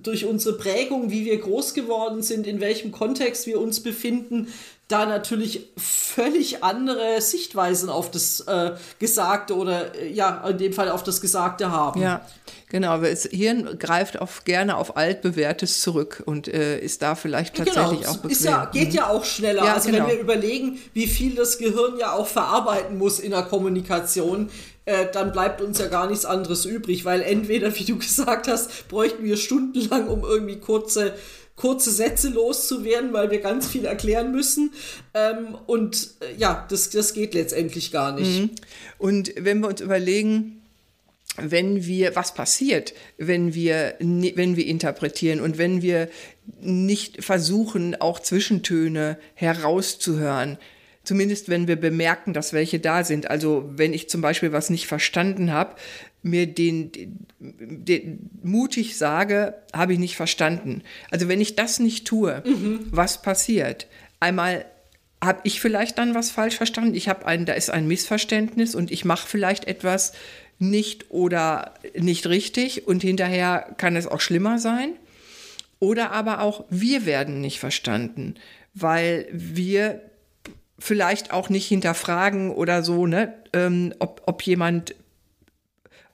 durch 0.00 0.24
unsere 0.24 0.56
Prägung, 0.56 1.10
wie 1.10 1.24
wir 1.24 1.38
groß 1.38 1.74
geworden 1.74 2.22
sind, 2.22 2.46
in 2.46 2.60
welchem 2.60 2.92
Kontext 2.92 3.46
wir 3.46 3.60
uns 3.60 3.80
befinden, 3.80 4.46
da 4.88 5.04
natürlich 5.04 5.68
völlig 5.76 6.64
andere 6.64 7.20
Sichtweisen 7.20 7.90
auf 7.90 8.10
das 8.10 8.40
äh, 8.40 8.72
Gesagte 8.98 9.54
oder 9.54 9.94
äh, 9.94 10.10
ja, 10.10 10.48
in 10.48 10.56
dem 10.56 10.72
Fall 10.72 10.88
auf 10.88 11.02
das 11.02 11.20
Gesagte 11.20 11.70
haben. 11.70 12.00
Ja, 12.00 12.22
genau. 12.70 12.98
Das 12.98 13.24
Hirn 13.24 13.78
greift 13.78 14.18
auf, 14.18 14.44
gerne 14.44 14.78
auf 14.78 14.96
altbewährtes 14.96 15.82
zurück 15.82 16.22
und 16.24 16.48
äh, 16.48 16.78
ist 16.78 17.02
da 17.02 17.16
vielleicht 17.16 17.54
genau, 17.54 17.70
tatsächlich 17.70 18.00
genau, 18.00 18.12
auch 18.12 18.16
bequem. 18.16 18.30
Ist 18.30 18.44
ja, 18.44 18.64
geht 18.64 18.94
ja 18.94 19.10
auch 19.10 19.26
schneller. 19.26 19.64
Ja, 19.64 19.74
also 19.74 19.90
genau. 19.90 20.06
wenn 20.06 20.14
wir 20.14 20.20
überlegen, 20.20 20.78
wie 20.94 21.06
viel 21.06 21.34
das 21.34 21.58
Gehirn 21.58 21.98
ja 21.98 22.14
auch 22.14 22.26
verarbeiten 22.26 22.96
muss 22.96 23.20
in 23.20 23.32
der 23.32 23.42
Kommunikation, 23.42 24.48
äh, 24.88 25.06
dann 25.12 25.32
bleibt 25.32 25.60
uns 25.60 25.78
ja 25.78 25.86
gar 25.86 26.08
nichts 26.08 26.24
anderes 26.24 26.64
übrig, 26.64 27.04
weil 27.04 27.20
entweder, 27.20 27.78
wie 27.78 27.84
du 27.84 27.98
gesagt 27.98 28.48
hast, 28.48 28.88
bräuchten 28.88 29.22
wir 29.22 29.36
stundenlang, 29.36 30.08
um 30.08 30.24
irgendwie 30.24 30.56
kurze 30.56 31.14
kurze 31.56 31.90
Sätze 31.90 32.28
loszuwerden, 32.28 33.12
weil 33.12 33.32
wir 33.32 33.40
ganz 33.40 33.66
viel 33.66 33.84
erklären 33.84 34.30
müssen. 34.30 34.72
Ähm, 35.12 35.56
und 35.66 36.10
äh, 36.20 36.36
ja, 36.38 36.64
das, 36.70 36.90
das 36.90 37.14
geht 37.14 37.34
letztendlich 37.34 37.90
gar 37.90 38.12
nicht. 38.12 38.42
Mhm. 38.42 38.50
Und 38.96 39.32
wenn 39.36 39.58
wir 39.58 39.66
uns 39.66 39.80
überlegen, 39.80 40.62
wenn 41.36 41.84
wir, 41.84 42.14
was 42.14 42.32
passiert, 42.32 42.94
wenn 43.16 43.54
wir, 43.54 43.96
wenn 43.98 44.56
wir 44.56 44.66
interpretieren 44.66 45.40
und 45.40 45.58
wenn 45.58 45.82
wir 45.82 46.08
nicht 46.60 47.24
versuchen, 47.24 48.00
auch 48.00 48.20
Zwischentöne 48.20 49.18
herauszuhören, 49.34 50.58
Zumindest 51.08 51.48
wenn 51.48 51.66
wir 51.66 51.76
bemerken, 51.76 52.34
dass 52.34 52.52
welche 52.52 52.80
da 52.80 53.02
sind. 53.02 53.30
Also 53.30 53.64
wenn 53.74 53.94
ich 53.94 54.10
zum 54.10 54.20
Beispiel 54.20 54.52
was 54.52 54.68
nicht 54.68 54.86
verstanden 54.86 55.54
habe, 55.54 55.74
mir 56.20 56.46
den, 56.46 56.92
den, 56.92 57.26
den, 57.38 58.30
mutig 58.42 58.98
sage, 58.98 59.54
habe 59.72 59.94
ich 59.94 59.98
nicht 59.98 60.16
verstanden. 60.16 60.82
Also 61.10 61.26
wenn 61.26 61.40
ich 61.40 61.56
das 61.56 61.80
nicht 61.80 62.06
tue, 62.06 62.42
mhm. 62.44 62.88
was 62.90 63.22
passiert? 63.22 63.86
Einmal 64.20 64.66
habe 65.24 65.40
ich 65.44 65.62
vielleicht 65.62 65.96
dann 65.96 66.14
was 66.14 66.30
falsch 66.30 66.56
verstanden. 66.56 66.94
Ich 66.94 67.08
habe 67.08 67.24
ein, 67.24 67.46
da 67.46 67.54
ist 67.54 67.70
ein 67.70 67.88
Missverständnis 67.88 68.74
und 68.74 68.90
ich 68.90 69.06
mache 69.06 69.26
vielleicht 69.26 69.64
etwas 69.64 70.12
nicht 70.58 71.10
oder 71.10 71.72
nicht 71.96 72.26
richtig 72.26 72.86
und 72.86 73.00
hinterher 73.00 73.74
kann 73.78 73.96
es 73.96 74.06
auch 74.06 74.20
schlimmer 74.20 74.58
sein. 74.58 74.90
Oder 75.78 76.12
aber 76.12 76.42
auch 76.42 76.66
wir 76.68 77.06
werden 77.06 77.40
nicht 77.40 77.60
verstanden, 77.60 78.34
weil 78.74 79.26
wir 79.32 80.02
vielleicht 80.78 81.32
auch 81.32 81.48
nicht 81.48 81.66
hinterfragen 81.66 82.50
oder 82.50 82.82
so, 82.82 83.06
ne, 83.06 83.34
ähm, 83.52 83.94
ob, 83.98 84.22
ob 84.26 84.42
jemand 84.42 84.94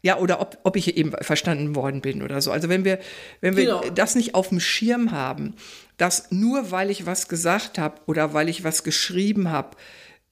ja, 0.05 0.19
oder 0.19 0.43
ob, 0.43 0.59
ob 0.65 0.77
ich 0.77 0.99
eben 0.99 1.13
verstanden 1.23 1.75
worden 1.75 2.03
bin 2.03 2.21
oder 2.21 2.43
so. 2.43 2.53
Also 2.53 2.69
wenn 2.69 2.85
wir, 2.85 2.99
wenn 3.41 3.57
wir 3.57 3.65
genau. 3.65 3.91
das 3.95 4.15
nicht 4.15 4.35
auf 4.35 4.51
dem 4.51 4.61
Schirm 4.61 5.13
haben, 5.13 5.55
dass 5.97 6.31
nur 6.31 6.71
weil 6.71 6.91
ich 6.91 7.07
was 7.07 7.27
gesagt 7.27 7.79
habe 7.79 8.03
oder 8.07 8.35
weil 8.35 8.51
ich 8.51 8.65
was 8.65 8.85
geschrieben 8.85 9.51
habe, 9.51 9.79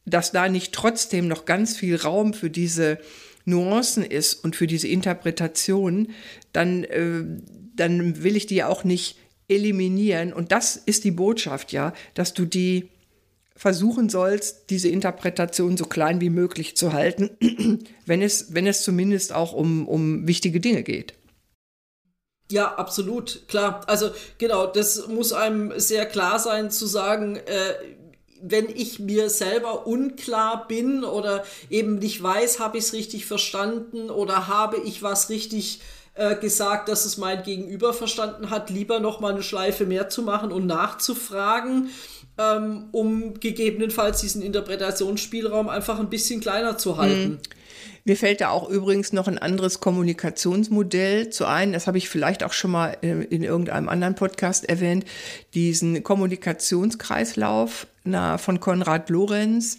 dass 0.04 0.30
da 0.30 0.50
nicht 0.50 0.74
trotzdem 0.74 1.26
noch 1.26 1.46
ganz 1.46 1.74
viel 1.74 1.96
Raum 1.96 2.34
für 2.34 2.50
diese 2.50 2.98
Nuancen 3.46 4.04
ist 4.04 4.34
und 4.44 4.56
für 4.56 4.66
diese 4.66 4.88
Interpretation, 4.88 6.08
dann, 6.52 6.84
äh, 6.84 7.24
dann 7.74 8.22
will 8.22 8.36
ich 8.36 8.44
die 8.44 8.64
auch 8.64 8.84
nicht 8.84 9.16
eliminieren. 9.48 10.34
Und 10.34 10.52
das 10.52 10.76
ist 10.76 11.04
die 11.04 11.10
Botschaft, 11.10 11.72
ja, 11.72 11.94
dass 12.12 12.34
du 12.34 12.44
die 12.44 12.88
versuchen 13.54 14.08
sollst, 14.08 14.70
diese 14.70 14.88
Interpretation 14.88 15.76
so 15.76 15.84
klein 15.84 16.20
wie 16.20 16.30
möglich 16.30 16.76
zu 16.76 16.92
halten, 16.92 17.30
wenn 18.06 18.22
es, 18.22 18.54
wenn 18.54 18.66
es 18.66 18.82
zumindest 18.82 19.32
auch 19.32 19.52
um, 19.52 19.86
um 19.86 20.26
wichtige 20.26 20.60
Dinge 20.60 20.82
geht. 20.82 21.14
Ja, 22.50 22.74
absolut, 22.74 23.48
klar. 23.48 23.82
Also 23.86 24.10
genau, 24.38 24.66
das 24.66 25.06
muss 25.08 25.32
einem 25.32 25.72
sehr 25.78 26.04
klar 26.06 26.38
sein 26.38 26.70
zu 26.70 26.86
sagen, 26.86 27.36
äh, 27.36 27.74
wenn 28.42 28.68
ich 28.68 28.98
mir 28.98 29.30
selber 29.30 29.86
unklar 29.86 30.66
bin 30.66 31.04
oder 31.04 31.44
eben 31.70 31.98
nicht 31.98 32.22
weiß, 32.22 32.58
habe 32.58 32.76
ich 32.76 32.84
es 32.84 32.92
richtig 32.92 33.24
verstanden 33.24 34.10
oder 34.10 34.48
habe 34.48 34.78
ich 34.78 35.02
was 35.02 35.30
richtig 35.30 35.80
äh, 35.80 36.01
gesagt, 36.40 36.88
dass 36.88 37.06
es 37.06 37.16
mein 37.16 37.42
Gegenüber 37.42 37.94
verstanden 37.94 38.50
hat, 38.50 38.68
lieber 38.68 39.00
noch 39.00 39.20
mal 39.20 39.32
eine 39.32 39.42
Schleife 39.42 39.86
mehr 39.86 40.10
zu 40.10 40.22
machen 40.22 40.52
und 40.52 40.66
nachzufragen 40.66 41.88
ähm, 42.38 42.86
um 42.92 43.34
gegebenenfalls 43.40 44.20
diesen 44.20 44.42
Interpretationsspielraum 44.42 45.68
einfach 45.68 45.98
ein 45.98 46.08
bisschen 46.08 46.40
kleiner 46.40 46.78
zu 46.78 46.96
halten. 46.96 47.30
Mhm. 47.32 47.38
Mir 48.04 48.16
fällt 48.16 48.40
da 48.40 48.48
auch 48.48 48.68
übrigens 48.68 49.12
noch 49.12 49.28
ein 49.28 49.38
anderes 49.38 49.78
Kommunikationsmodell 49.78 51.30
zu 51.30 51.46
ein. 51.46 51.72
Das 51.72 51.86
habe 51.86 51.98
ich 51.98 52.08
vielleicht 52.08 52.42
auch 52.42 52.52
schon 52.52 52.72
mal 52.72 52.96
äh, 53.02 53.24
in 53.24 53.44
irgendeinem 53.44 53.88
anderen 53.88 54.16
Podcast 54.16 54.68
erwähnt. 54.68 55.04
Diesen 55.54 56.02
Kommunikationskreislauf 56.02 57.86
von 58.38 58.58
Konrad 58.58 59.10
Lorenz, 59.10 59.78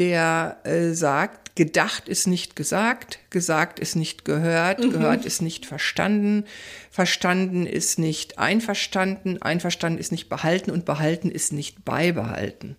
der 0.00 0.56
äh, 0.64 0.92
sagt, 0.92 1.39
gedacht 1.54 2.08
ist 2.08 2.26
nicht 2.26 2.56
gesagt, 2.56 3.18
gesagt 3.30 3.78
ist 3.80 3.96
nicht 3.96 4.24
gehört, 4.24 4.80
mhm. 4.80 4.92
gehört 4.92 5.24
ist 5.24 5.42
nicht 5.42 5.66
verstanden, 5.66 6.44
verstanden 6.90 7.66
ist 7.66 7.98
nicht 7.98 8.38
einverstanden, 8.38 9.40
einverstanden 9.42 9.98
ist 9.98 10.12
nicht 10.12 10.28
behalten 10.28 10.70
und 10.70 10.84
behalten 10.84 11.30
ist 11.30 11.52
nicht 11.52 11.84
beibehalten. 11.84 12.76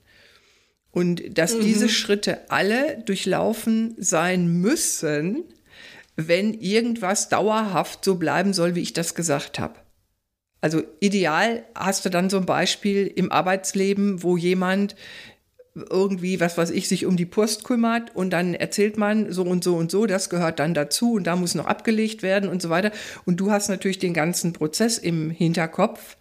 Und 0.91 1.37
dass 1.37 1.55
mhm. 1.55 1.61
diese 1.61 1.89
Schritte 1.89 2.49
alle 2.49 3.01
durchlaufen 3.05 3.95
sein 3.97 4.47
müssen, 4.47 5.43
wenn 6.15 6.53
irgendwas 6.53 7.29
dauerhaft 7.29 8.03
so 8.03 8.15
bleiben 8.15 8.53
soll, 8.53 8.75
wie 8.75 8.81
ich 8.81 8.93
das 8.93 9.15
gesagt 9.15 9.59
habe. 9.59 9.75
Also 10.59 10.83
ideal 10.99 11.63
hast 11.73 12.05
du 12.05 12.09
dann 12.09 12.29
so 12.29 12.37
ein 12.37 12.45
Beispiel 12.45 13.07
im 13.07 13.31
Arbeitsleben, 13.31 14.21
wo 14.21 14.37
jemand 14.37 14.95
irgendwie, 15.73 16.39
was 16.39 16.57
weiß 16.57 16.69
ich, 16.71 16.87
sich 16.87 17.05
um 17.05 17.15
die 17.15 17.25
Post 17.25 17.63
kümmert 17.63 18.13
und 18.15 18.31
dann 18.31 18.53
erzählt 18.53 18.97
man 18.97 19.31
so 19.31 19.43
und 19.43 19.63
so 19.63 19.75
und 19.75 19.89
so, 19.89 20.05
das 20.05 20.29
gehört 20.29 20.59
dann 20.59 20.73
dazu 20.73 21.13
und 21.13 21.25
da 21.25 21.35
muss 21.35 21.55
noch 21.55 21.65
abgelegt 21.65 22.23
werden 22.23 22.49
und 22.49 22.61
so 22.61 22.69
weiter. 22.69 22.91
Und 23.25 23.37
du 23.37 23.51
hast 23.51 23.69
natürlich 23.69 23.99
den 23.99 24.13
ganzen 24.13 24.53
Prozess 24.53 24.97
im 24.97 25.29
Hinterkopf. 25.29 26.17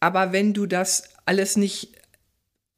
Aber 0.00 0.32
wenn 0.32 0.54
du 0.54 0.66
das 0.66 1.10
alles 1.26 1.56
nicht, 1.56 1.92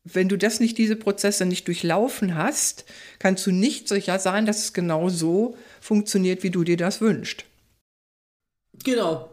wenn 0.02 0.28
du 0.28 0.36
das 0.36 0.58
nicht, 0.58 0.76
diese 0.76 0.96
Prozesse 0.96 1.46
nicht 1.46 1.68
durchlaufen 1.68 2.36
hast, 2.36 2.84
kannst 3.20 3.46
du 3.46 3.52
nicht 3.52 3.86
sicher 3.86 4.18
sein, 4.18 4.44
dass 4.44 4.58
es 4.58 4.72
genau 4.72 5.08
so 5.08 5.56
funktioniert, 5.80 6.42
wie 6.42 6.50
du 6.50 6.64
dir 6.64 6.76
das 6.76 7.00
wünschst. 7.00 7.44
Genau, 8.82 9.32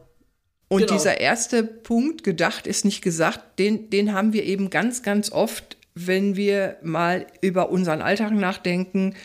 und 0.70 0.82
genau. 0.82 0.94
dieser 0.94 1.20
erste 1.20 1.64
Punkt, 1.64 2.24
gedacht 2.24 2.68
ist 2.68 2.86
nicht 2.86 3.02
gesagt, 3.02 3.58
den, 3.58 3.90
den 3.90 4.14
haben 4.14 4.34
wir 4.34 4.44
eben 4.44 4.70
ganz, 4.70 5.02
ganz 5.02 5.32
oft 5.32 5.78
wenn 6.06 6.36
wir 6.36 6.78
mal 6.82 7.28
über 7.42 7.70
unseren 7.70 8.02
Alltag 8.02 8.32
nachdenken 8.32 9.16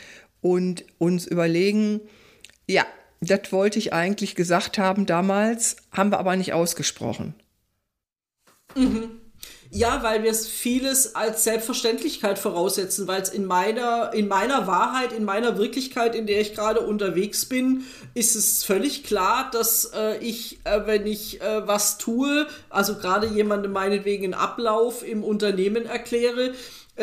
und 0.40 0.84
uns 0.98 1.26
überlegen, 1.26 2.00
ja, 2.66 2.84
das 3.20 3.52
wollte 3.52 3.78
ich 3.78 3.92
eigentlich 3.92 4.34
gesagt 4.34 4.78
haben 4.78 5.06
damals, 5.06 5.76
haben 5.92 6.10
wir 6.10 6.18
aber 6.18 6.36
nicht 6.36 6.52
ausgesprochen. 6.52 7.34
Mhm. 8.74 9.20
Ja, 9.76 10.04
weil 10.04 10.22
wir 10.22 10.32
vieles 10.32 11.16
als 11.16 11.42
Selbstverständlichkeit 11.42 12.38
voraussetzen, 12.38 13.08
weil 13.08 13.20
es 13.20 13.28
in 13.28 13.44
meiner, 13.44 14.12
in 14.14 14.28
meiner 14.28 14.68
Wahrheit, 14.68 15.10
in 15.10 15.24
meiner 15.24 15.58
Wirklichkeit, 15.58 16.14
in 16.14 16.28
der 16.28 16.40
ich 16.40 16.54
gerade 16.54 16.78
unterwegs 16.78 17.44
bin, 17.46 17.82
ist 18.14 18.36
es 18.36 18.62
völlig 18.62 19.02
klar, 19.02 19.50
dass 19.50 19.90
äh, 19.92 20.18
ich, 20.18 20.60
äh, 20.62 20.86
wenn 20.86 21.08
ich 21.08 21.40
äh, 21.40 21.66
was 21.66 21.98
tue, 21.98 22.46
also 22.70 22.94
gerade 22.94 23.26
jemandem 23.26 23.72
meinetwegen 23.72 24.26
einen 24.26 24.34
Ablauf 24.34 25.04
im 25.04 25.24
Unternehmen 25.24 25.86
erkläre, 25.86 26.54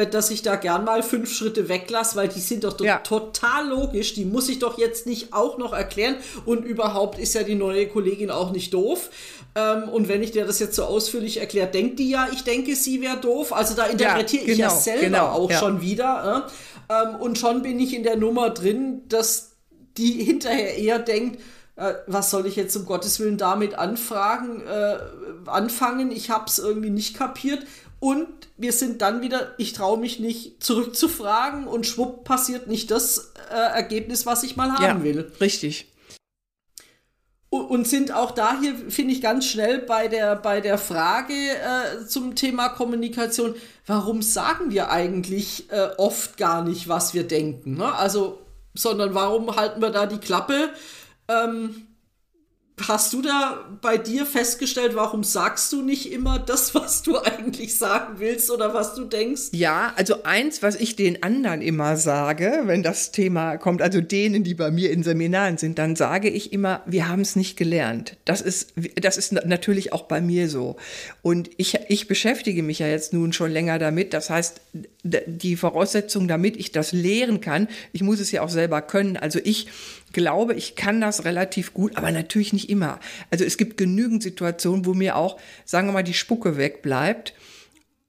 dass 0.09 0.31
ich 0.31 0.41
da 0.41 0.55
gern 0.55 0.85
mal 0.85 1.03
fünf 1.03 1.33
Schritte 1.33 1.67
weglasse, 1.67 2.15
weil 2.15 2.29
die 2.29 2.39
sind 2.39 2.63
doch 2.63 2.79
ja. 2.79 2.99
total 2.99 3.67
logisch. 3.67 4.13
Die 4.13 4.23
muss 4.23 4.47
ich 4.47 4.59
doch 4.59 4.77
jetzt 4.77 5.05
nicht 5.05 5.33
auch 5.33 5.57
noch 5.57 5.73
erklären. 5.73 6.15
Und 6.45 6.63
überhaupt 6.63 7.19
ist 7.19 7.33
ja 7.33 7.43
die 7.43 7.55
neue 7.55 7.87
Kollegin 7.87 8.31
auch 8.31 8.51
nicht 8.51 8.73
doof. 8.73 9.09
Ähm, 9.53 9.89
und 9.89 10.07
wenn 10.07 10.23
ich 10.23 10.31
dir 10.31 10.45
das 10.45 10.59
jetzt 10.59 10.75
so 10.75 10.85
ausführlich 10.85 11.41
erkläre, 11.41 11.67
denkt 11.67 11.99
die 11.99 12.09
ja, 12.09 12.29
ich 12.31 12.45
denke, 12.45 12.75
sie 12.75 13.01
wäre 13.01 13.17
doof. 13.17 13.51
Also 13.51 13.75
da 13.75 13.85
interpretiere 13.85 14.45
ja, 14.45 14.53
genau, 14.53 14.55
ich 14.55 14.59
ja 14.59 14.69
selber 14.69 15.01
genau, 15.01 15.27
auch 15.27 15.51
ja. 15.51 15.59
schon 15.59 15.81
wieder. 15.81 16.47
Äh? 16.89 16.93
Ähm, 16.93 17.15
und 17.15 17.37
schon 17.37 17.61
bin 17.61 17.77
ich 17.77 17.93
in 17.93 18.03
der 18.03 18.15
Nummer 18.15 18.49
drin, 18.49 19.01
dass 19.09 19.51
die 19.97 20.23
hinterher 20.23 20.77
eher 20.77 20.99
denkt, 20.99 21.41
äh, 21.75 21.95
was 22.07 22.29
soll 22.29 22.45
ich 22.45 22.55
jetzt 22.55 22.75
um 22.75 22.85
Gottes 22.85 23.19
Willen 23.19 23.37
damit 23.37 23.75
anfragen, 23.75 24.61
äh, 24.61 24.97
anfangen? 25.47 26.11
Ich 26.11 26.29
habe 26.29 26.45
es 26.47 26.59
irgendwie 26.59 26.89
nicht 26.89 27.17
kapiert. 27.17 27.65
Und 28.01 28.27
wir 28.57 28.73
sind 28.73 29.03
dann 29.03 29.21
wieder, 29.21 29.53
ich 29.59 29.73
traue 29.73 29.99
mich 29.99 30.19
nicht 30.19 30.63
zurückzufragen 30.63 31.67
und 31.67 31.85
schwupp 31.85 32.23
passiert 32.23 32.65
nicht 32.65 32.89
das 32.89 33.31
äh, 33.51 33.53
Ergebnis, 33.53 34.25
was 34.25 34.41
ich 34.41 34.55
mal 34.55 34.71
haben 34.71 34.83
ja, 34.83 35.03
will. 35.03 35.31
Richtig. 35.39 35.85
Und 37.51 37.87
sind 37.87 38.11
auch 38.11 38.31
da 38.31 38.59
hier, 38.59 38.75
finde 38.89 39.13
ich, 39.13 39.21
ganz 39.21 39.45
schnell 39.45 39.79
bei 39.79 40.07
der, 40.07 40.35
bei 40.35 40.61
der 40.61 40.79
Frage 40.79 41.33
äh, 41.33 42.07
zum 42.07 42.33
Thema 42.33 42.69
Kommunikation, 42.69 43.53
warum 43.85 44.23
sagen 44.23 44.71
wir 44.71 44.89
eigentlich 44.89 45.71
äh, 45.71 45.89
oft 45.97 46.37
gar 46.37 46.63
nicht, 46.63 46.87
was 46.87 47.13
wir 47.13 47.27
denken? 47.27 47.77
Ne? 47.77 47.93
Also, 47.93 48.39
sondern 48.73 49.13
warum 49.13 49.55
halten 49.55 49.79
wir 49.79 49.91
da 49.91 50.07
die 50.07 50.17
Klappe? 50.17 50.69
Ähm, 51.27 51.85
Hast 52.87 53.13
du 53.13 53.21
da 53.21 53.65
bei 53.81 53.97
dir 53.97 54.25
festgestellt, 54.25 54.95
warum 54.95 55.23
sagst 55.23 55.71
du 55.73 55.81
nicht 55.81 56.11
immer 56.11 56.39
das, 56.39 56.73
was 56.75 57.03
du 57.03 57.17
eigentlich 57.19 57.77
sagen 57.77 58.15
willst 58.17 58.49
oder 58.49 58.73
was 58.73 58.95
du 58.95 59.05
denkst? 59.05 59.49
Ja, 59.51 59.93
also 59.95 60.23
eins, 60.23 60.63
was 60.63 60.75
ich 60.75 60.95
den 60.95 61.21
anderen 61.23 61.61
immer 61.61 61.97
sage, 61.97 62.63
wenn 62.65 62.83
das 62.83 63.11
Thema 63.11 63.57
kommt, 63.57 63.81
also 63.81 64.01
denen, 64.01 64.43
die 64.43 64.53
bei 64.53 64.71
mir 64.71 64.91
in 64.91 65.03
Seminaren 65.03 65.57
sind, 65.57 65.77
dann 65.77 65.95
sage 65.95 66.29
ich 66.29 66.53
immer, 66.53 66.81
wir 66.85 67.07
haben 67.07 67.21
es 67.21 67.35
nicht 67.35 67.57
gelernt. 67.57 68.17
Das 68.25 68.41
ist, 68.41 68.73
das 68.95 69.17
ist 69.17 69.33
natürlich 69.33 69.93
auch 69.93 70.03
bei 70.03 70.21
mir 70.21 70.49
so. 70.49 70.77
Und 71.21 71.49
ich, 71.57 71.77
ich 71.87 72.07
beschäftige 72.07 72.63
mich 72.63 72.79
ja 72.79 72.87
jetzt 72.87 73.13
nun 73.13 73.33
schon 73.33 73.51
länger 73.51 73.79
damit. 73.79 74.13
Das 74.13 74.29
heißt, 74.29 74.61
die 75.03 75.55
Voraussetzung, 75.55 76.27
damit 76.27 76.57
ich 76.57 76.71
das 76.71 76.91
lehren 76.91 77.41
kann, 77.41 77.67
ich 77.91 78.01
muss 78.01 78.19
es 78.19 78.31
ja 78.31 78.41
auch 78.41 78.49
selber 78.49 78.81
können. 78.81 79.17
Also 79.17 79.39
ich 79.43 79.67
glaube, 80.13 80.53
ich 80.53 80.75
kann 80.75 81.01
das 81.01 81.25
relativ 81.25 81.73
gut, 81.73 81.97
aber 81.97 82.11
natürlich 82.11 82.53
nicht 82.53 82.69
immer. 82.69 82.99
Also 83.29 83.45
es 83.45 83.57
gibt 83.57 83.77
genügend 83.77 84.23
Situationen, 84.23 84.85
wo 84.85 84.93
mir 84.93 85.15
auch, 85.15 85.39
sagen 85.65 85.87
wir 85.87 85.93
mal, 85.93 86.03
die 86.03 86.13
Spucke 86.13 86.57
wegbleibt. 86.57 87.33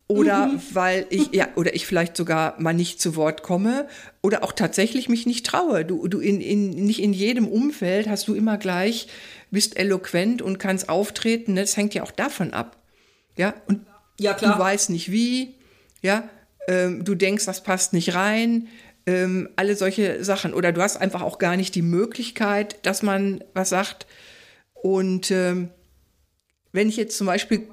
Oder 0.08 0.48
mhm. 0.48 0.60
weil 0.72 1.06
ich, 1.08 1.32
ja, 1.32 1.48
oder 1.54 1.74
ich 1.74 1.86
vielleicht 1.86 2.16
sogar 2.16 2.60
mal 2.60 2.74
nicht 2.74 3.00
zu 3.00 3.16
Wort 3.16 3.42
komme 3.42 3.88
oder 4.20 4.44
auch 4.44 4.52
tatsächlich 4.52 5.08
mich 5.08 5.24
nicht 5.24 5.46
traue. 5.46 5.86
Du, 5.86 6.06
du 6.06 6.20
in, 6.20 6.40
in, 6.40 6.70
nicht 6.70 7.00
in 7.00 7.14
jedem 7.14 7.48
Umfeld 7.48 8.08
hast 8.08 8.28
du 8.28 8.34
immer 8.34 8.58
gleich, 8.58 9.08
bist 9.50 9.78
eloquent 9.78 10.42
und 10.42 10.58
kannst 10.58 10.90
auftreten. 10.90 11.56
Das 11.56 11.78
hängt 11.78 11.94
ja 11.94 12.02
auch 12.02 12.10
davon 12.10 12.52
ab. 12.52 12.76
Ja, 13.36 13.54
und 13.66 13.86
ja, 14.20 14.34
klar. 14.34 14.54
du 14.54 14.58
weißt 14.62 14.90
nicht 14.90 15.10
wie, 15.10 15.54
ja, 16.02 16.28
ähm, 16.68 17.04
du 17.04 17.14
denkst, 17.14 17.46
das 17.46 17.62
passt 17.62 17.92
nicht 17.92 18.14
rein, 18.14 18.68
ähm, 19.06 19.48
alle 19.56 19.76
solche 19.76 20.24
Sachen. 20.24 20.54
Oder 20.54 20.72
du 20.72 20.82
hast 20.82 20.96
einfach 20.96 21.22
auch 21.22 21.38
gar 21.38 21.56
nicht 21.56 21.74
die 21.74 21.82
Möglichkeit, 21.82 22.84
dass 22.86 23.02
man 23.02 23.42
was 23.54 23.68
sagt. 23.68 24.06
Und 24.74 25.30
ähm, 25.30 25.70
wenn 26.72 26.88
ich 26.88 26.96
jetzt 26.96 27.16
zum 27.16 27.26
Beispiel 27.26 27.68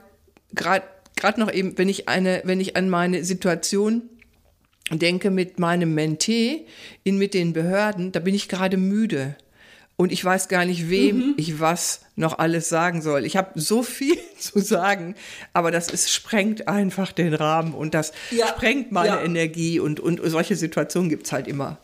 gerade 0.53 0.85
gerade 1.15 1.39
noch 1.39 1.51
eben, 1.51 1.77
wenn 1.77 1.89
ich 1.89 2.07
eine, 2.07 2.41
wenn 2.45 2.59
ich 2.59 2.75
an 2.75 2.89
meine 2.89 3.23
Situation 3.23 4.09
denke 4.89 5.29
mit 5.29 5.59
meinem 5.59 5.93
Mentee 5.93 6.65
in 7.03 7.17
mit 7.17 7.33
den 7.33 7.53
Behörden, 7.53 8.11
da 8.11 8.19
bin 8.19 8.33
ich 8.33 8.49
gerade 8.49 8.77
müde 8.77 9.35
und 9.99 10.13
ich 10.13 10.23
weiß 10.23 10.47
gar 10.47 10.63
nicht, 10.63 10.89
wem 10.89 11.17
mhm. 11.17 11.33
ich 11.35 11.59
was 11.59 11.99
noch 12.15 12.39
alles 12.39 12.69
sagen 12.69 13.01
soll. 13.01 13.25
Ich 13.25 13.35
habe 13.35 13.59
so 13.59 13.83
viel 13.83 14.17
zu 14.39 14.61
sagen, 14.61 15.13
aber 15.51 15.71
das 15.71 15.89
ist, 15.89 16.09
sprengt 16.09 16.69
einfach 16.69 17.11
den 17.11 17.33
Rahmen 17.33 17.73
und 17.73 17.93
das 17.93 18.13
ja, 18.31 18.47
sprengt 18.47 18.93
meine 18.93 19.17
ja. 19.17 19.21
Energie 19.21 19.77
und, 19.77 19.99
und 19.99 20.21
solche 20.23 20.55
Situationen 20.55 21.09
gibt 21.09 21.25
es 21.25 21.33
halt 21.33 21.49
immer. 21.49 21.79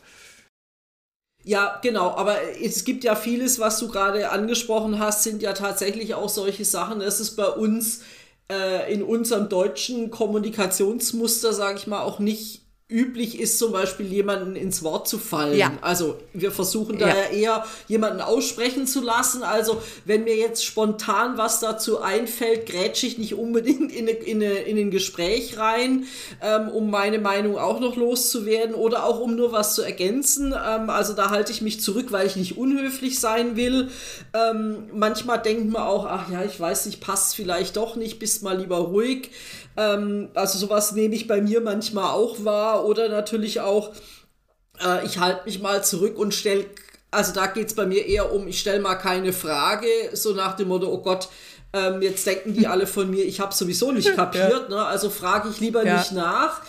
Ja, 1.43 1.77
genau, 1.83 2.11
aber 2.11 2.37
es 2.63 2.85
gibt 2.85 3.03
ja 3.03 3.17
vieles, 3.17 3.59
was 3.59 3.79
du 3.79 3.89
gerade 3.89 4.29
angesprochen 4.31 4.97
hast, 4.97 5.23
sind 5.23 5.41
ja 5.41 5.51
tatsächlich 5.51 6.13
auch 6.13 6.29
solche 6.29 6.63
Sachen. 6.63 7.01
Es 7.01 7.19
ist 7.19 7.35
bei 7.35 7.47
uns 7.47 8.01
äh, 8.49 8.93
in 8.93 9.03
unserem 9.03 9.49
deutschen 9.49 10.09
Kommunikationsmuster, 10.09 11.51
sage 11.51 11.79
ich 11.79 11.87
mal, 11.87 12.03
auch 12.03 12.19
nicht 12.19 12.64
üblich 12.87 13.39
ist, 13.39 13.57
zum 13.57 13.71
Beispiel 13.71 14.05
jemanden 14.05 14.55
ins 14.55 14.83
Wort 14.83 15.07
zu 15.07 15.17
fallen. 15.17 15.57
Ja. 15.57 15.71
Also 15.81 16.19
wir 16.33 16.51
versuchen 16.51 16.99
ja. 16.99 17.07
eher 17.31 17.65
jemanden 17.87 18.21
aussprechen 18.21 18.85
zu 18.85 19.01
lassen. 19.01 19.41
Also 19.41 19.81
wenn 20.05 20.23
mir 20.23 20.35
jetzt 20.35 20.63
spontan 20.63 21.35
was 21.35 21.59
dazu 21.59 22.01
einfällt, 22.01 22.67
grätsche 22.67 23.07
ich 23.07 23.17
nicht 23.17 23.33
unbedingt 23.33 23.91
in, 23.91 24.07
in, 24.07 24.39
in 24.39 24.77
ein 24.77 24.91
Gespräch 24.91 25.57
rein, 25.57 26.05
ähm, 26.43 26.69
um 26.69 26.91
meine 26.91 27.17
Meinung 27.17 27.57
auch 27.57 27.79
noch 27.79 27.95
loszuwerden 27.95 28.75
oder 28.75 29.05
auch 29.05 29.19
um 29.19 29.35
nur 29.35 29.51
was 29.51 29.73
zu 29.73 29.81
ergänzen. 29.81 30.53
Ähm, 30.53 30.91
also 30.91 31.13
da 31.13 31.31
halte 31.31 31.51
ich 31.51 31.63
mich 31.63 31.81
zurück, 31.81 32.11
weil 32.11 32.27
ich 32.27 32.35
nicht 32.35 32.55
unhöflich 32.55 33.19
sein 33.19 33.55
will. 33.55 33.89
Ähm, 34.35 34.83
manchmal 34.93 35.41
denkt 35.41 35.71
man 35.71 35.81
auch, 35.81 36.05
ach 36.05 36.29
ja, 36.29 36.43
ich 36.43 36.59
weiß 36.59 36.85
nicht, 36.85 37.01
passt 37.01 37.35
vielleicht 37.35 37.77
doch 37.77 37.95
nicht, 37.95 38.19
bist 38.19 38.43
mal 38.43 38.59
lieber 38.59 38.77
ruhig. 38.77 39.31
Ähm, 39.77 40.29
also 40.35 40.57
sowas 40.57 40.93
nehme 40.93 41.15
ich 41.15 41.27
bei 41.27 41.41
mir 41.41 41.59
manchmal 41.59 42.11
auch 42.11 42.45
wahr 42.45 42.74
oder 42.83 43.09
natürlich 43.09 43.61
auch, 43.61 43.93
äh, 44.83 45.05
ich 45.05 45.19
halte 45.19 45.45
mich 45.45 45.61
mal 45.61 45.83
zurück 45.83 46.17
und 46.17 46.33
stelle, 46.33 46.65
also 47.11 47.33
da 47.33 47.47
geht 47.47 47.67
es 47.67 47.75
bei 47.75 47.85
mir 47.85 48.05
eher 48.05 48.33
um, 48.33 48.47
ich 48.47 48.59
stelle 48.59 48.81
mal 48.81 48.95
keine 48.95 49.33
Frage, 49.33 49.87
so 50.13 50.33
nach 50.33 50.55
dem 50.55 50.67
Motto, 50.67 50.91
oh 50.91 51.01
Gott, 51.01 51.29
ähm, 51.73 52.01
jetzt 52.01 52.25
denken 52.25 52.53
die 52.53 52.67
alle 52.67 52.87
von 52.87 53.09
mir, 53.09 53.25
ich 53.25 53.39
habe 53.39 53.53
sowieso 53.53 53.91
nicht 53.91 54.15
kapiert, 54.15 54.69
ja. 54.69 54.75
ne? 54.75 54.85
also 54.85 55.09
frage 55.09 55.49
ich 55.49 55.59
lieber 55.59 55.85
ja. 55.85 55.97
nicht 55.97 56.11
nach. 56.11 56.61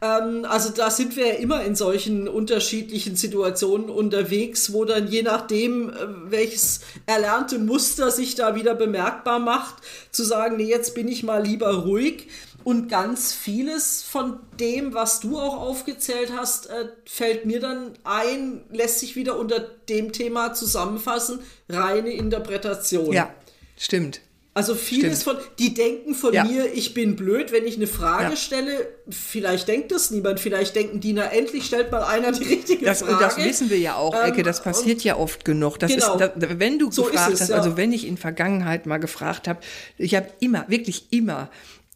Ähm, 0.00 0.44
also 0.48 0.70
da 0.70 0.90
sind 0.90 1.16
wir 1.16 1.28
ja 1.28 1.34
immer 1.34 1.62
in 1.64 1.74
solchen 1.74 2.28
unterschiedlichen 2.28 3.16
Situationen 3.16 3.88
unterwegs, 3.88 4.72
wo 4.72 4.84
dann 4.84 5.08
je 5.08 5.22
nachdem, 5.22 5.90
äh, 5.90 5.94
welches 6.26 6.80
erlernte 7.06 7.58
Muster 7.58 8.10
sich 8.10 8.34
da 8.34 8.54
wieder 8.54 8.74
bemerkbar 8.74 9.38
macht, 9.38 9.76
zu 10.10 10.24
sagen, 10.24 10.56
nee, 10.56 10.64
jetzt 10.64 10.94
bin 10.94 11.08
ich 11.08 11.22
mal 11.22 11.42
lieber 11.42 11.72
ruhig. 11.74 12.28
Und 12.64 12.88
ganz 12.88 13.34
vieles 13.34 14.02
von 14.02 14.40
dem, 14.58 14.94
was 14.94 15.20
du 15.20 15.38
auch 15.38 15.56
aufgezählt 15.56 16.32
hast, 16.34 16.70
äh, 16.70 16.88
fällt 17.04 17.44
mir 17.44 17.60
dann 17.60 17.92
ein, 18.04 18.62
lässt 18.70 19.00
sich 19.00 19.16
wieder 19.16 19.38
unter 19.38 19.60
dem 19.60 20.12
Thema 20.12 20.54
zusammenfassen, 20.54 21.40
reine 21.68 22.10
Interpretation. 22.10 23.12
Ja, 23.12 23.32
stimmt. 23.76 24.20
Also 24.56 24.76
vieles 24.76 25.22
Stimmt. 25.22 25.38
von, 25.38 25.46
die 25.58 25.74
denken 25.74 26.14
von 26.14 26.32
ja. 26.32 26.44
mir, 26.44 26.72
ich 26.72 26.94
bin 26.94 27.16
blöd, 27.16 27.50
wenn 27.50 27.66
ich 27.66 27.74
eine 27.74 27.88
Frage 27.88 28.30
ja. 28.30 28.36
stelle. 28.36 28.88
Vielleicht 29.10 29.66
denkt 29.66 29.90
das 29.90 30.12
niemand, 30.12 30.38
vielleicht 30.38 30.76
denken 30.76 31.00
die, 31.00 31.12
na 31.12 31.24
endlich 31.24 31.64
stellt 31.64 31.90
mal 31.90 32.04
einer 32.04 32.30
die 32.30 32.44
richtige 32.44 32.84
das, 32.84 33.02
Frage. 33.02 33.16
Das 33.18 33.36
wissen 33.36 33.68
wir 33.68 33.80
ja 33.80 33.96
auch, 33.96 34.14
Ecke, 34.14 34.44
das 34.44 34.58
ähm, 34.58 34.64
passiert 34.64 35.02
ja 35.02 35.16
oft 35.16 35.44
genug. 35.44 35.78
Das 35.80 35.90
genau. 35.90 36.14
ist, 36.14 36.20
da, 36.20 36.32
wenn 36.36 36.78
du 36.78 36.92
so 36.92 37.02
gefragt 37.02 37.32
es, 37.32 37.40
hast, 37.40 37.48
ja. 37.48 37.56
also 37.56 37.76
wenn 37.76 37.92
ich 37.92 38.06
in 38.06 38.16
Vergangenheit 38.16 38.86
mal 38.86 38.98
gefragt 38.98 39.48
habe, 39.48 39.58
ich 39.98 40.14
habe 40.14 40.28
immer, 40.38 40.66
wirklich 40.68 41.08
immer 41.10 41.50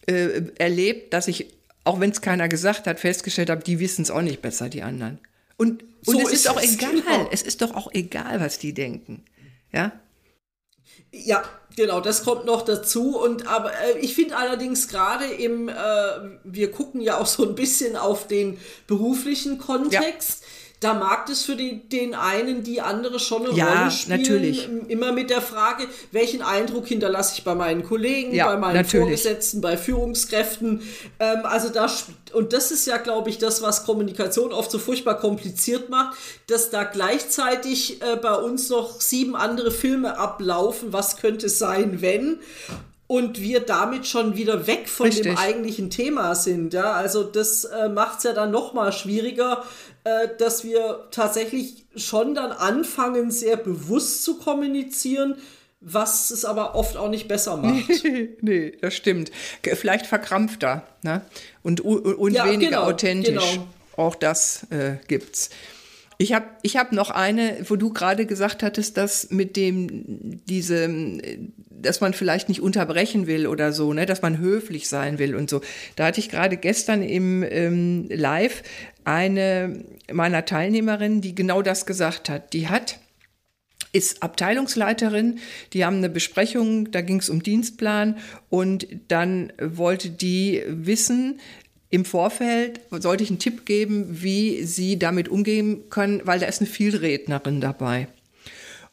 äh, 0.08 0.42
erlebt, 0.58 1.12
dass 1.12 1.28
ich, 1.28 1.46
auch 1.84 2.00
wenn 2.00 2.10
es 2.10 2.20
keiner 2.20 2.48
gesagt 2.48 2.86
hat, 2.86 3.00
festgestellt 3.00 3.50
habe, 3.50 3.62
die 3.62 3.78
wissen 3.78 4.02
es 4.02 4.10
auch 4.10 4.22
nicht 4.22 4.42
besser, 4.42 4.68
die 4.68 4.82
anderen. 4.82 5.18
Und, 5.56 5.82
und 5.82 5.88
so 6.02 6.20
es 6.20 6.28
ist, 6.28 6.32
ist 6.32 6.48
auch 6.48 6.62
egal, 6.62 6.92
genau. 6.92 7.28
es 7.32 7.42
ist 7.42 7.62
doch 7.62 7.74
auch 7.74 7.92
egal, 7.92 8.40
was 8.40 8.58
die 8.58 8.72
denken. 8.74 9.24
Ja? 9.72 9.92
Ja, 11.12 11.42
Genau, 11.78 12.00
das 12.00 12.24
kommt 12.24 12.44
noch 12.44 12.62
dazu. 12.62 13.16
Und 13.16 13.46
aber 13.46 13.70
äh, 13.70 13.98
ich 14.00 14.16
finde 14.16 14.36
allerdings 14.36 14.88
gerade 14.88 15.26
im, 15.26 15.68
äh, 15.68 15.72
wir 16.42 16.72
gucken 16.72 17.00
ja 17.00 17.18
auch 17.20 17.26
so 17.26 17.48
ein 17.48 17.54
bisschen 17.54 17.94
auf 17.94 18.26
den 18.26 18.58
beruflichen 18.88 19.58
Kontext. 19.58 20.42
Ja 20.42 20.47
da 20.80 20.94
mag 20.94 21.28
es 21.28 21.42
für 21.42 21.56
die, 21.56 21.88
den 21.88 22.14
einen 22.14 22.62
die 22.62 22.80
andere 22.80 23.18
schon 23.18 23.46
eine 23.46 23.56
ja, 23.56 23.66
Rolle 23.66 23.90
spielen. 23.90 24.20
Natürlich. 24.20 24.68
Immer 24.88 25.12
mit 25.12 25.28
der 25.28 25.40
Frage, 25.40 25.84
welchen 26.12 26.40
Eindruck 26.40 26.86
hinterlasse 26.86 27.34
ich 27.36 27.44
bei 27.44 27.56
meinen 27.56 27.82
Kollegen, 27.82 28.32
ja, 28.32 28.46
bei 28.46 28.56
meinen 28.56 28.76
natürlich. 28.76 29.22
Vorgesetzten, 29.22 29.60
bei 29.60 29.76
Führungskräften. 29.76 30.82
Ähm, 31.18 31.40
also 31.42 31.70
da, 31.70 31.90
und 32.32 32.52
das 32.52 32.70
ist 32.70 32.86
ja, 32.86 32.98
glaube 32.98 33.28
ich, 33.28 33.38
das, 33.38 33.60
was 33.60 33.84
Kommunikation 33.84 34.52
oft 34.52 34.70
so 34.70 34.78
furchtbar 34.78 35.18
kompliziert 35.18 35.90
macht, 35.90 36.16
dass 36.46 36.70
da 36.70 36.84
gleichzeitig 36.84 38.00
äh, 38.00 38.16
bei 38.16 38.34
uns 38.34 38.70
noch 38.70 39.00
sieben 39.00 39.34
andere 39.34 39.72
Filme 39.72 40.16
ablaufen. 40.16 40.92
Was 40.92 41.16
könnte 41.16 41.48
sein, 41.48 42.00
wenn? 42.00 42.38
und 43.08 43.40
wir 43.40 43.60
damit 43.60 44.06
schon 44.06 44.36
wieder 44.36 44.66
weg 44.66 44.86
von 44.86 45.06
Richtig. 45.06 45.24
dem 45.24 45.38
eigentlichen 45.38 45.88
Thema 45.88 46.34
sind. 46.34 46.74
Ja? 46.74 46.92
Also 46.92 47.24
das 47.24 47.64
äh, 47.64 47.88
macht 47.88 48.18
es 48.18 48.24
ja 48.24 48.34
dann 48.34 48.50
noch 48.50 48.74
mal 48.74 48.92
schwieriger, 48.92 49.64
äh, 50.04 50.28
dass 50.38 50.64
wir 50.64 51.08
tatsächlich 51.10 51.86
schon 51.96 52.34
dann 52.34 52.52
anfangen, 52.52 53.30
sehr 53.30 53.56
bewusst 53.56 54.24
zu 54.24 54.38
kommunizieren, 54.38 55.36
was 55.80 56.30
es 56.30 56.44
aber 56.44 56.74
oft 56.74 56.96
auch 56.96 57.08
nicht 57.08 57.28
besser 57.28 57.56
macht. 57.58 58.04
nee, 58.40 58.72
das 58.80 58.94
stimmt. 58.94 59.30
Vielleicht 59.62 60.06
verkrampfter 60.06 60.86
ne? 61.02 61.22
und, 61.62 61.80
und 61.80 62.32
ja, 62.32 62.46
weniger 62.46 62.70
genau, 62.70 62.82
authentisch. 62.84 63.52
Genau. 63.54 63.66
Auch 63.96 64.14
das 64.14 64.66
äh, 64.70 64.96
gibt's. 65.08 65.50
Ich 66.20 66.32
habe 66.32 66.46
ich 66.62 66.76
hab 66.76 66.90
noch 66.90 67.10
eine, 67.10 67.58
wo 67.68 67.76
du 67.76 67.92
gerade 67.92 68.26
gesagt 68.26 68.64
hattest, 68.64 68.96
dass 68.96 69.30
mit 69.30 69.56
dem, 69.56 70.40
diese, 70.46 70.90
dass 71.70 72.00
man 72.00 72.12
vielleicht 72.12 72.48
nicht 72.48 72.60
unterbrechen 72.60 73.28
will 73.28 73.46
oder 73.46 73.72
so, 73.72 73.92
ne, 73.92 74.04
dass 74.04 74.20
man 74.20 74.38
höflich 74.38 74.88
sein 74.88 75.20
will 75.20 75.36
und 75.36 75.48
so. 75.48 75.60
Da 75.94 76.06
hatte 76.06 76.18
ich 76.18 76.28
gerade 76.28 76.56
gestern 76.56 77.02
im 77.02 77.44
ähm, 77.48 78.08
Live 78.10 78.64
eine 79.08 79.84
meiner 80.12 80.44
Teilnehmerinnen, 80.44 81.20
die 81.20 81.34
genau 81.34 81.62
das 81.62 81.86
gesagt 81.86 82.28
hat. 82.28 82.52
Die 82.52 82.68
hat 82.68 82.98
ist 83.90 84.22
Abteilungsleiterin. 84.22 85.38
Die 85.72 85.84
haben 85.84 85.96
eine 85.96 86.10
Besprechung, 86.10 86.90
da 86.90 87.00
ging 87.00 87.20
es 87.20 87.30
um 87.30 87.42
Dienstplan 87.42 88.18
und 88.50 88.86
dann 89.08 89.50
wollte 89.58 90.10
die 90.10 90.62
wissen, 90.68 91.40
im 91.88 92.04
Vorfeld 92.04 92.80
sollte 92.90 93.24
ich 93.24 93.30
einen 93.30 93.38
Tipp 93.38 93.64
geben, 93.64 94.22
wie 94.22 94.64
sie 94.64 94.98
damit 94.98 95.30
umgehen 95.30 95.88
können, 95.88 96.20
weil 96.24 96.38
da 96.38 96.44
ist 96.44 96.60
eine 96.60 96.68
Vielrednerin 96.68 97.62
dabei. 97.62 98.08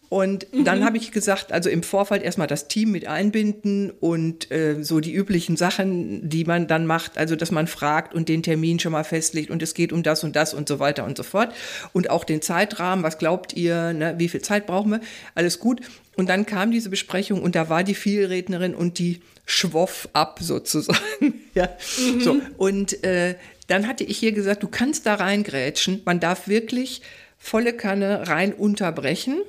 Und 0.10 0.52
mhm. 0.54 0.65
dann 0.65 0.86
habe 0.86 0.98
ich 0.98 1.12
gesagt, 1.12 1.52
also 1.52 1.70
im 1.70 1.84
Vorfeld 1.84 2.24
erstmal 2.24 2.48
das 2.48 2.68
Team 2.68 2.91
mit 2.91 3.08
einbinden 3.08 3.91
und 3.91 4.52
äh, 4.52 4.84
so 4.84 5.00
die 5.00 5.13
üblichen 5.13 5.58
Sachen, 5.58 6.30
die 6.30 6.46
man 6.46 6.68
dann 6.68 6.86
macht, 6.86 7.18
also 7.18 7.36
dass 7.36 7.52
man 7.52 7.68
fragt 7.68 8.13
und 8.13 8.30
den 8.30 8.44
Termin 8.44 8.80
schon 8.80 8.91
mal 8.91 9.04
festlegt 9.04 9.50
und 9.50 9.62
es 9.62 9.74
geht 9.74 9.91
um 9.91 10.04
das 10.04 10.24
und 10.24 10.36
das 10.36 10.54
und 10.54 10.70
so 10.70 10.80
weiter 10.80 11.06
und 11.06 11.18
so 11.18 11.24
fort. 11.24 11.54
Und 11.94 12.10
auch 12.10 12.24
den 12.24 12.41
Zeitrahmen, 12.41 13.04
was 13.04 13.18
glaubt 13.18 13.54
ihr, 13.54 13.94
ne, 13.94 14.15
wie 14.18 14.30
viel 14.30 14.41
Zeit 14.41 14.68
brauchen 14.68 14.91
wir, 14.91 15.02
alles 15.34 15.60
gut. 15.60 15.82
Und 16.15 16.30
dann 16.30 16.46
kam 16.46 16.72
diese 16.72 16.89
Besprechung 16.89 17.41
und 17.41 17.56
da 17.56 17.70
war 17.70 17.84
die 17.84 17.96
Vielrednerin 17.96 18.76
und 18.76 19.00
die 19.00 19.22
schwoff 19.46 20.08
ab 20.13 20.39
sozusagen. 20.41 21.00
ja. 21.54 21.70
Mhm. 21.98 22.22
So. 22.22 22.41
Und 22.58 23.04
äh, 23.04 23.36
dann 23.68 23.88
hatte 23.88 24.04
ich 24.04 24.18
hier 24.18 24.32
gesagt, 24.32 24.63
du 24.63 24.68
kannst 24.68 25.06
da 25.06 25.15
reingrätschen, 25.15 26.02
man 26.06 26.20
darf 26.20 26.48
wirklich 26.48 27.02
volle 27.38 27.74
Kanne 27.74 28.28
rein 28.28 28.54
unterbrechen 28.54 29.41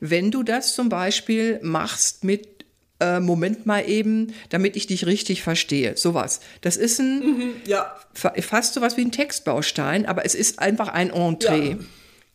wenn 0.00 0.30
du 0.30 0.42
das 0.42 0.74
zum 0.74 0.88
Beispiel 0.88 1.58
machst 1.62 2.24
mit 2.24 2.56
äh, 3.00 3.20
Moment 3.20 3.66
mal 3.66 3.88
eben, 3.88 4.32
damit 4.48 4.76
ich 4.76 4.86
dich 4.86 5.06
richtig 5.06 5.42
verstehe. 5.42 5.96
Sowas. 5.96 6.40
Das 6.62 6.76
ist 6.76 6.98
ein 6.98 7.18
mhm, 7.18 7.52
ja. 7.66 7.94
fast 8.14 8.74
sowas 8.74 8.96
wie 8.96 9.02
ein 9.02 9.12
Textbaustein, 9.12 10.06
aber 10.06 10.24
es 10.24 10.34
ist 10.34 10.58
einfach 10.58 10.88
ein 10.88 11.10
Entree. 11.10 11.70
Ja. 11.70 11.78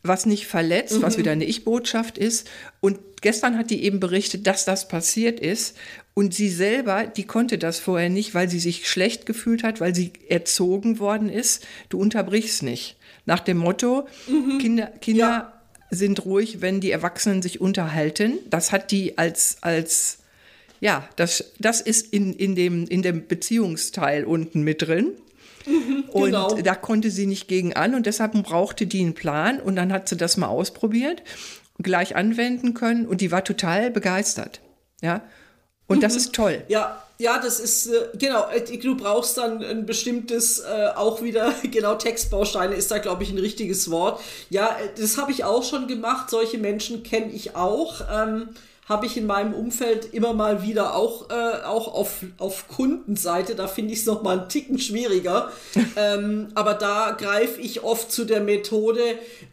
Was 0.04 0.26
nicht 0.26 0.48
verletzt, 0.48 0.98
mhm. 0.98 1.02
was 1.02 1.16
wieder 1.16 1.30
eine 1.30 1.44
Ich-Botschaft 1.44 2.18
ist. 2.18 2.50
Und 2.80 2.98
gestern 3.20 3.56
hat 3.56 3.70
die 3.70 3.84
eben 3.84 4.00
berichtet, 4.00 4.48
dass 4.48 4.64
das 4.64 4.88
passiert 4.88 5.38
ist. 5.38 5.76
Und 6.12 6.34
sie 6.34 6.48
selber, 6.48 7.06
die 7.06 7.24
konnte 7.24 7.56
das 7.56 7.78
vorher 7.78 8.10
nicht, 8.10 8.34
weil 8.34 8.50
sie 8.50 8.58
sich 8.58 8.88
schlecht 8.88 9.26
gefühlt 9.26 9.62
hat, 9.62 9.80
weil 9.80 9.94
sie 9.94 10.12
erzogen 10.28 10.98
worden 10.98 11.28
ist. 11.28 11.64
Du 11.88 11.98
unterbrichst 11.98 12.64
nicht. 12.64 12.96
Nach 13.26 13.38
dem 13.38 13.58
Motto, 13.58 14.08
mhm. 14.26 14.58
Kinder, 14.58 14.86
Kinder 15.00 15.26
ja 15.26 15.61
sind 15.94 16.24
ruhig, 16.24 16.60
wenn 16.62 16.80
die 16.80 16.90
Erwachsenen 16.90 17.42
sich 17.42 17.60
unterhalten. 17.60 18.38
Das 18.48 18.72
hat 18.72 18.90
die 18.90 19.18
als, 19.18 19.58
als 19.60 20.18
ja, 20.80 21.08
das, 21.16 21.52
das 21.58 21.80
ist 21.80 22.12
in, 22.12 22.32
in, 22.32 22.56
dem, 22.56 22.86
in 22.86 23.02
dem 23.02 23.28
Beziehungsteil 23.28 24.24
unten 24.24 24.62
mit 24.62 24.82
drin. 24.82 25.12
Mhm, 25.66 26.04
genau. 26.12 26.54
Und 26.54 26.66
da 26.66 26.74
konnte 26.74 27.10
sie 27.10 27.26
nicht 27.26 27.46
gegen 27.46 27.74
an 27.74 27.94
und 27.94 28.06
deshalb 28.06 28.32
brauchte 28.42 28.86
die 28.86 29.00
einen 29.00 29.14
Plan 29.14 29.60
und 29.60 29.76
dann 29.76 29.92
hat 29.92 30.08
sie 30.08 30.16
das 30.16 30.36
mal 30.36 30.48
ausprobiert, 30.48 31.22
gleich 31.78 32.16
anwenden 32.16 32.74
können 32.74 33.06
und 33.06 33.20
die 33.20 33.30
war 33.30 33.44
total 33.44 33.90
begeistert. 33.90 34.60
Ja. 35.02 35.22
Und 35.86 35.98
mhm. 35.98 36.00
das 36.00 36.16
ist 36.16 36.32
toll. 36.32 36.64
Ja, 36.68 37.02
ja, 37.22 37.38
das 37.38 37.60
ist, 37.60 37.86
äh, 37.86 38.08
genau, 38.18 38.48
äh, 38.50 38.76
du 38.76 38.96
brauchst 38.96 39.38
dann 39.38 39.62
ein 39.62 39.86
bestimmtes, 39.86 40.58
äh, 40.58 40.88
auch 40.96 41.22
wieder, 41.22 41.54
genau, 41.70 41.94
Textbausteine 41.94 42.74
ist 42.74 42.90
da, 42.90 42.98
glaube 42.98 43.22
ich, 43.22 43.30
ein 43.30 43.38
richtiges 43.38 43.90
Wort. 43.90 44.20
Ja, 44.50 44.66
äh, 44.66 45.00
das 45.00 45.16
habe 45.18 45.30
ich 45.30 45.44
auch 45.44 45.62
schon 45.62 45.86
gemacht, 45.86 46.30
solche 46.30 46.58
Menschen 46.58 47.04
kenne 47.04 47.30
ich 47.32 47.54
auch. 47.54 48.02
Ähm, 48.12 48.48
habe 48.88 49.06
ich 49.06 49.16
in 49.16 49.26
meinem 49.26 49.54
Umfeld 49.54 50.12
immer 50.12 50.34
mal 50.34 50.64
wieder 50.64 50.96
auch, 50.96 51.30
äh, 51.30 51.64
auch 51.64 51.94
auf, 51.94 52.24
auf 52.38 52.66
Kundenseite, 52.66 53.54
da 53.54 53.68
finde 53.68 53.92
ich 53.92 54.00
es 54.00 54.06
nochmal 54.06 54.40
einen 54.40 54.48
Ticken 54.48 54.80
schwieriger. 54.80 55.52
ähm, 55.96 56.48
aber 56.54 56.74
da 56.74 57.12
greife 57.16 57.60
ich 57.60 57.84
oft 57.84 58.10
zu 58.10 58.24
der 58.24 58.40
Methode, 58.40 59.00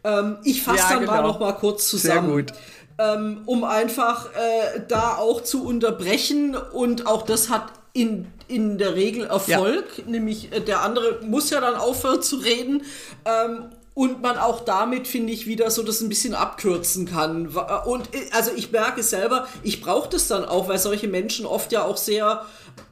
ähm, 0.04 0.38
ich 0.44 0.64
fasse 0.64 0.80
ja, 0.80 0.90
dann 0.90 1.00
genau. 1.02 1.12
mal 1.12 1.22
noch 1.22 1.40
mal 1.40 1.54
kurz 1.54 1.88
zusammen. 1.88 2.28
Sehr 2.28 2.36
gut 2.36 2.54
ähm, 3.00 3.42
um 3.46 3.64
einfach 3.64 4.28
äh, 4.36 4.82
da 4.88 5.16
auch 5.16 5.42
zu 5.42 5.66
unterbrechen. 5.66 6.56
Und 6.56 7.08
auch 7.08 7.24
das 7.24 7.50
hat 7.50 7.72
in, 7.94 8.28
in 8.48 8.78
der 8.78 8.96
Regel 8.96 9.26
Erfolg, 9.26 9.86
ja. 9.98 10.04
nämlich 10.06 10.52
äh, 10.52 10.60
der 10.60 10.82
andere 10.82 11.20
muss 11.24 11.50
ja 11.50 11.62
dann 11.62 11.76
aufhören 11.76 12.22
zu 12.22 12.36
reden. 12.36 12.84
Ähm, 13.26 13.70
und 13.96 14.22
man 14.22 14.38
auch 14.38 14.62
damit, 14.62 15.10
finde 15.10 15.34
ich, 15.34 15.46
wieder 15.46 15.72
so 15.72 15.84
das 15.84 16.00
ein 16.00 16.08
bisschen 16.08 16.34
abkürzen 16.34 17.06
kann. 17.06 17.54
Äh, 17.56 17.88
und 17.88 18.14
äh, 18.14 18.30
also 18.32 18.52
ich 18.56 18.72
merke 18.72 19.02
selber, 19.02 19.48
ich 19.64 19.82
brauche 19.82 20.10
das 20.10 20.28
dann 20.28 20.46
auch, 20.46 20.68
weil 20.68 20.78
solche 20.78 21.08
Menschen 21.08 21.46
oft 21.46 21.72
ja 21.72 21.84
auch 21.84 21.98
sehr 21.98 22.46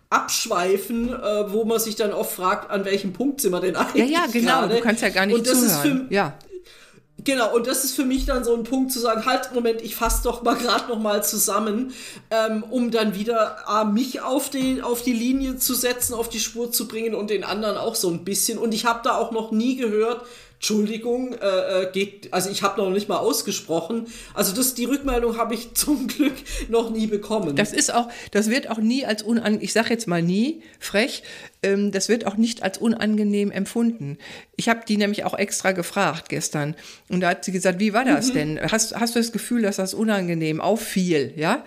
abschweifen, 0.10 1.10
äh, 1.14 1.52
wo 1.52 1.66
man 1.66 1.80
sich 1.80 1.96
dann 1.96 2.14
oft 2.14 2.32
fragt, 2.34 2.72
an 2.72 2.86
welchem 2.86 3.12
Punkt 3.12 3.42
sind 3.42 3.52
wir 3.52 3.60
denn 3.60 3.76
eigentlich? 3.76 4.10
Ja, 4.10 4.22
ja, 4.22 4.26
genau. 4.32 4.62
Grade? 4.62 4.76
Du 4.76 4.82
kannst 4.82 5.02
ja 5.02 5.10
gar 5.10 5.26
nicht 5.26 5.38
und 5.38 5.48
das 5.48 5.60
zuhören. 5.60 6.02
Ist 6.02 6.08
für, 6.08 6.14
ja. 6.14 6.34
Genau, 7.28 7.54
und 7.54 7.68
das 7.68 7.84
ist 7.84 7.94
für 7.94 8.06
mich 8.06 8.26
dann 8.26 8.46
so 8.46 8.56
ein 8.56 8.64
Punkt 8.64 8.94
zu 8.94 9.00
sagen, 9.00 9.26
halt, 9.26 9.54
Moment, 9.54 9.82
ich 9.82 9.98
fasse 9.98 10.24
doch 10.24 10.44
mal 10.44 10.56
gerade 10.56 10.88
noch 10.88 10.98
mal 10.98 11.26
zusammen, 11.26 11.94
ähm, 12.32 12.64
um 12.70 12.90
dann 12.90 13.16
wieder 13.16 13.58
äh, 13.70 13.84
mich 13.84 14.22
auf 14.22 14.50
die, 14.50 14.82
auf 14.82 15.02
die 15.02 15.12
Linie 15.12 15.58
zu 15.58 15.74
setzen, 15.74 16.14
auf 16.14 16.30
die 16.30 16.40
Spur 16.40 16.72
zu 16.72 16.88
bringen 16.88 17.14
und 17.14 17.30
den 17.30 17.44
anderen 17.44 17.76
auch 17.76 17.96
so 17.96 18.10
ein 18.10 18.24
bisschen. 18.24 18.58
Und 18.58 18.74
ich 18.74 18.86
habe 18.86 19.02
da 19.04 19.18
auch 19.18 19.32
noch 19.32 19.52
nie 19.52 19.76
gehört, 19.76 20.26
Entschuldigung, 20.58 21.34
äh, 21.34 21.84
äh, 21.84 21.92
geht, 21.92 22.34
also 22.34 22.50
ich 22.50 22.64
habe 22.64 22.82
noch 22.82 22.90
nicht 22.90 23.08
mal 23.08 23.18
ausgesprochen. 23.18 24.08
Also 24.34 24.56
das, 24.56 24.74
die 24.74 24.86
Rückmeldung 24.86 25.38
habe 25.38 25.54
ich 25.54 25.74
zum 25.76 26.08
Glück 26.08 26.34
noch 26.68 26.90
nie 26.90 27.06
bekommen. 27.06 27.56
Das 27.56 27.74
ist 27.74 27.94
auch, 27.94 28.10
das 28.32 28.50
wird 28.50 28.68
auch 28.70 28.80
nie 28.80 29.06
als 29.06 29.22
unangenehm, 29.22 29.62
ich 29.62 29.74
sage 29.74 29.90
jetzt 29.90 30.08
mal 30.08 30.24
nie, 30.24 30.64
frech, 30.80 31.22
ähm, 31.62 31.92
das 31.92 32.10
wird 32.10 32.26
auch 32.26 32.38
nicht 32.38 32.64
als 32.64 32.80
unangenehm 32.80 33.52
empfunden. 33.52 34.18
Ich 34.56 34.68
habe 34.68 34.82
die 34.88 34.98
nämlich 34.98 35.26
auch 35.26 35.36
extra 35.36 35.74
gefragt 35.74 36.30
gestern 36.30 36.76
und 37.08 37.22
da 37.22 37.30
hat 37.30 37.46
sie 37.46 37.52
gesagt, 37.52 37.80
wie 37.80 37.94
war 37.94 38.04
das 38.04 38.30
mhm. 38.30 38.34
denn? 38.34 38.60
Hast, 38.72 38.96
hast 38.96 39.16
du 39.16 39.20
das 39.20 39.32
Gefühl, 39.32 39.62
dass 39.62 39.76
das 39.76 39.94
unangenehm 39.94 40.60
auffiel, 40.60 41.34
ja? 41.36 41.66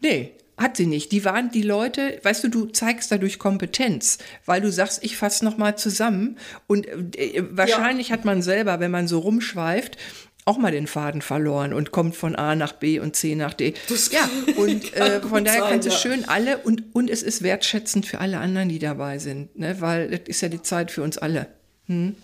Nee, 0.00 0.32
hat 0.62 0.76
sie 0.76 0.86
nicht. 0.86 1.12
Die 1.12 1.24
waren 1.24 1.50
die 1.50 1.62
Leute, 1.62 2.18
weißt 2.22 2.44
du, 2.44 2.48
du 2.48 2.66
zeigst 2.66 3.12
dadurch 3.12 3.38
Kompetenz, 3.38 4.18
weil 4.46 4.60
du 4.60 4.70
sagst, 4.70 5.04
ich 5.04 5.16
fasse 5.16 5.44
nochmal 5.44 5.76
zusammen. 5.76 6.38
Und 6.66 6.86
äh, 7.16 7.42
wahrscheinlich 7.50 8.08
ja. 8.08 8.14
hat 8.14 8.24
man 8.24 8.42
selber, 8.42 8.80
wenn 8.80 8.90
man 8.90 9.08
so 9.08 9.18
rumschweift, 9.18 9.98
auch 10.44 10.58
mal 10.58 10.72
den 10.72 10.86
Faden 10.86 11.22
verloren 11.22 11.72
und 11.72 11.92
kommt 11.92 12.16
von 12.16 12.34
A 12.34 12.56
nach 12.56 12.72
B 12.72 12.98
und 12.98 13.14
C 13.14 13.34
nach 13.34 13.54
D. 13.54 13.74
Das 13.88 14.10
ja, 14.10 14.28
und 14.56 14.92
äh, 14.94 15.20
von 15.20 15.44
daher 15.44 15.62
kannst 15.62 15.86
du 15.86 15.92
ja. 15.92 15.96
schön 15.96 16.24
alle 16.28 16.58
und, 16.58 16.94
und 16.94 17.10
es 17.10 17.22
ist 17.22 17.42
wertschätzend 17.42 18.06
für 18.06 18.18
alle 18.18 18.38
anderen, 18.38 18.68
die 18.68 18.80
dabei 18.80 19.18
sind, 19.18 19.56
ne? 19.56 19.76
weil 19.80 20.10
das 20.10 20.20
ist 20.26 20.40
ja 20.40 20.48
die 20.48 20.62
Zeit 20.62 20.90
für 20.90 21.02
uns 21.02 21.16
alle. 21.16 21.46
Hm? 21.86 22.16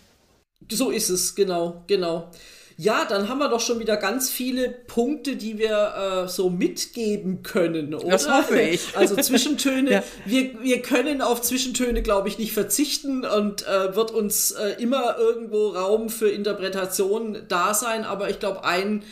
So 0.69 0.91
ist 0.91 1.11
es, 1.11 1.35
genau, 1.37 1.85
genau. 1.87 2.31
Ja, 2.81 3.05
dann 3.05 3.29
haben 3.29 3.39
wir 3.39 3.49
doch 3.49 3.61
schon 3.61 3.81
wieder 3.81 3.97
ganz 3.97 4.31
viele 4.31 4.69
Punkte, 4.69 5.35
die 5.35 5.59
wir 5.59 6.27
äh, 6.27 6.29
so 6.29 6.49
mitgeben 6.49 7.43
können, 7.43 7.93
oder? 7.93 8.07
Das 8.09 8.31
hoffe 8.31 8.61
ich. 8.61 8.97
Also 8.97 9.17
Zwischentöne. 9.17 9.91
ja. 9.95 10.05
wir, 10.25 10.63
wir 10.63 10.81
können 10.81 11.21
auf 11.21 11.43
Zwischentöne, 11.43 12.03
glaube 12.03 12.29
ich, 12.29 12.39
nicht 12.39 12.53
verzichten 12.53 13.25
und 13.25 13.67
äh, 13.67 13.97
wird 13.97 14.13
uns 14.13 14.53
äh, 14.53 14.81
immer 14.81 15.19
irgendwo 15.19 15.71
Raum 15.71 16.09
für 16.09 16.31
Interpretation 16.31 17.39
da 17.49 17.75
sein. 17.75 18.05
Aber 18.05 18.31
ich 18.31 18.39
glaube, 18.39 18.63
ein, 18.63 19.03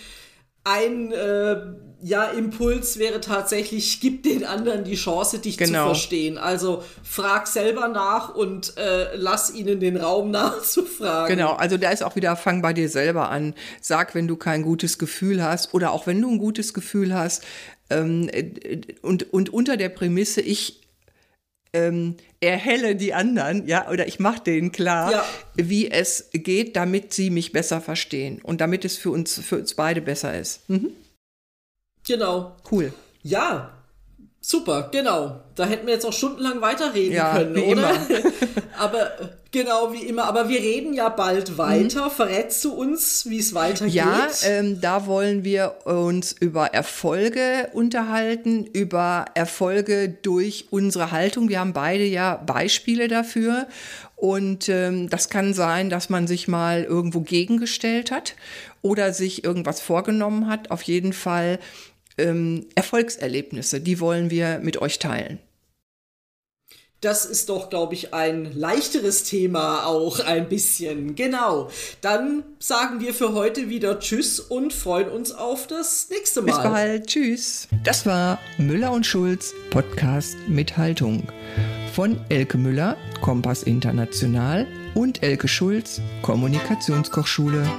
ein 0.66 1.12
äh, 1.12 1.56
ja, 2.02 2.24
Impuls 2.24 2.98
wäre 2.98 3.20
tatsächlich, 3.20 4.00
gib 4.00 4.24
den 4.24 4.44
anderen 4.44 4.84
die 4.84 4.96
Chance, 4.96 5.38
dich 5.38 5.56
genau. 5.56 5.84
zu 5.84 5.86
verstehen. 5.86 6.38
Also 6.38 6.82
frag 7.02 7.46
selber 7.46 7.88
nach 7.88 8.34
und 8.34 8.76
äh, 8.76 9.14
lass 9.14 9.54
ihnen 9.54 9.80
den 9.80 9.96
Raum 9.96 10.30
nachzufragen. 10.32 11.36
Genau, 11.36 11.52
also 11.52 11.76
da 11.76 11.90
ist 11.90 12.02
auch 12.02 12.16
wieder, 12.16 12.36
fang 12.36 12.62
bei 12.62 12.72
dir 12.72 12.88
selber 12.88 13.30
an. 13.30 13.54
Sag, 13.80 14.14
wenn 14.14 14.26
du 14.26 14.36
kein 14.36 14.62
gutes 14.62 14.98
Gefühl 14.98 15.42
hast 15.42 15.72
oder 15.72 15.92
auch 15.92 16.06
wenn 16.06 16.20
du 16.20 16.30
ein 16.30 16.38
gutes 16.38 16.74
Gefühl 16.74 17.14
hast. 17.14 17.44
Ähm, 17.88 18.28
und, 19.02 19.32
und 19.32 19.52
unter 19.52 19.76
der 19.76 19.88
Prämisse, 19.88 20.40
ich 20.40 20.85
ähm, 21.76 22.16
erhelle 22.40 22.96
die 22.96 23.14
anderen, 23.14 23.66
ja, 23.66 23.90
oder 23.90 24.06
ich 24.06 24.18
mache 24.18 24.42
denen 24.42 24.72
klar, 24.72 25.12
ja. 25.12 25.24
wie 25.54 25.90
es 25.90 26.30
geht, 26.32 26.76
damit 26.76 27.12
sie 27.12 27.30
mich 27.30 27.52
besser 27.52 27.80
verstehen 27.80 28.40
und 28.42 28.60
damit 28.60 28.84
es 28.84 28.96
für 28.96 29.10
uns, 29.10 29.38
für 29.38 29.56
uns 29.58 29.74
beide 29.74 30.00
besser 30.00 30.38
ist. 30.38 30.68
Mhm. 30.68 30.90
Genau. 32.06 32.56
Cool. 32.70 32.92
Ja, 33.22 33.75
super, 34.46 34.90
genau. 34.92 35.40
Da 35.56 35.66
hätten 35.66 35.86
wir 35.86 35.94
jetzt 35.94 36.06
auch 36.06 36.12
stundenlang 36.12 36.60
weiterreden 36.60 37.14
ja, 37.14 37.36
können, 37.36 37.56
oder? 37.56 37.90
aber 38.78 39.10
genau 39.50 39.92
wie 39.92 40.04
immer. 40.04 40.24
Aber 40.24 40.48
wir 40.48 40.60
reden 40.60 40.94
ja 40.94 41.08
bald 41.08 41.58
weiter. 41.58 42.04
Mhm. 42.04 42.10
Verrätst 42.10 42.64
du 42.64 42.72
uns, 42.72 43.28
wie 43.28 43.40
es 43.40 43.54
weitergeht? 43.54 43.94
Ja, 43.94 44.28
ähm, 44.44 44.80
da 44.80 45.06
wollen 45.06 45.42
wir 45.42 45.74
uns 45.84 46.30
über 46.32 46.66
Erfolge 46.68 47.70
unterhalten, 47.72 48.66
über 48.66 49.24
Erfolge 49.34 50.08
durch 50.08 50.66
unsere 50.70 51.10
Haltung. 51.10 51.48
Wir 51.48 51.58
haben 51.58 51.72
beide 51.72 52.04
ja 52.04 52.36
Beispiele 52.36 53.08
dafür. 53.08 53.66
Und 54.14 54.68
ähm, 54.68 55.10
das 55.10 55.28
kann 55.28 55.54
sein, 55.54 55.90
dass 55.90 56.08
man 56.08 56.28
sich 56.28 56.46
mal 56.46 56.84
irgendwo 56.84 57.20
gegengestellt 57.20 58.12
hat 58.12 58.36
oder 58.80 59.12
sich 59.12 59.42
irgendwas 59.42 59.80
vorgenommen 59.80 60.46
hat. 60.46 60.70
Auf 60.70 60.82
jeden 60.82 61.12
Fall 61.12 61.58
ähm, 62.18 62.66
Erfolgserlebnisse, 62.74 63.80
die 63.80 64.00
wollen 64.00 64.30
wir 64.30 64.60
mit 64.60 64.80
euch 64.80 64.98
teilen. 64.98 65.38
Das 67.02 67.26
ist 67.26 67.50
doch, 67.50 67.68
glaube 67.68 67.92
ich, 67.92 68.14
ein 68.14 68.58
leichteres 68.58 69.22
Thema 69.24 69.84
auch 69.84 70.18
ein 70.20 70.48
bisschen. 70.48 71.14
Genau. 71.14 71.70
Dann 72.00 72.42
sagen 72.58 73.00
wir 73.00 73.12
für 73.12 73.34
heute 73.34 73.68
wieder 73.68 74.00
Tschüss 74.00 74.40
und 74.40 74.72
freuen 74.72 75.10
uns 75.10 75.30
auf 75.30 75.66
das 75.66 76.08
nächste 76.10 76.40
Mal. 76.40 76.46
Bis 76.46 76.62
bald. 76.62 77.06
Tschüss. 77.06 77.68
Das 77.84 78.06
war 78.06 78.38
Müller 78.56 78.92
und 78.92 79.04
Schulz 79.04 79.52
Podcast 79.70 80.36
mit 80.48 80.78
Haltung. 80.78 81.30
Von 81.94 82.18
Elke 82.30 82.56
Müller, 82.56 82.96
Kompass 83.20 83.62
International 83.62 84.66
und 84.94 85.22
Elke 85.22 85.48
Schulz, 85.48 86.00
Kommunikationskochschule. 86.22 87.70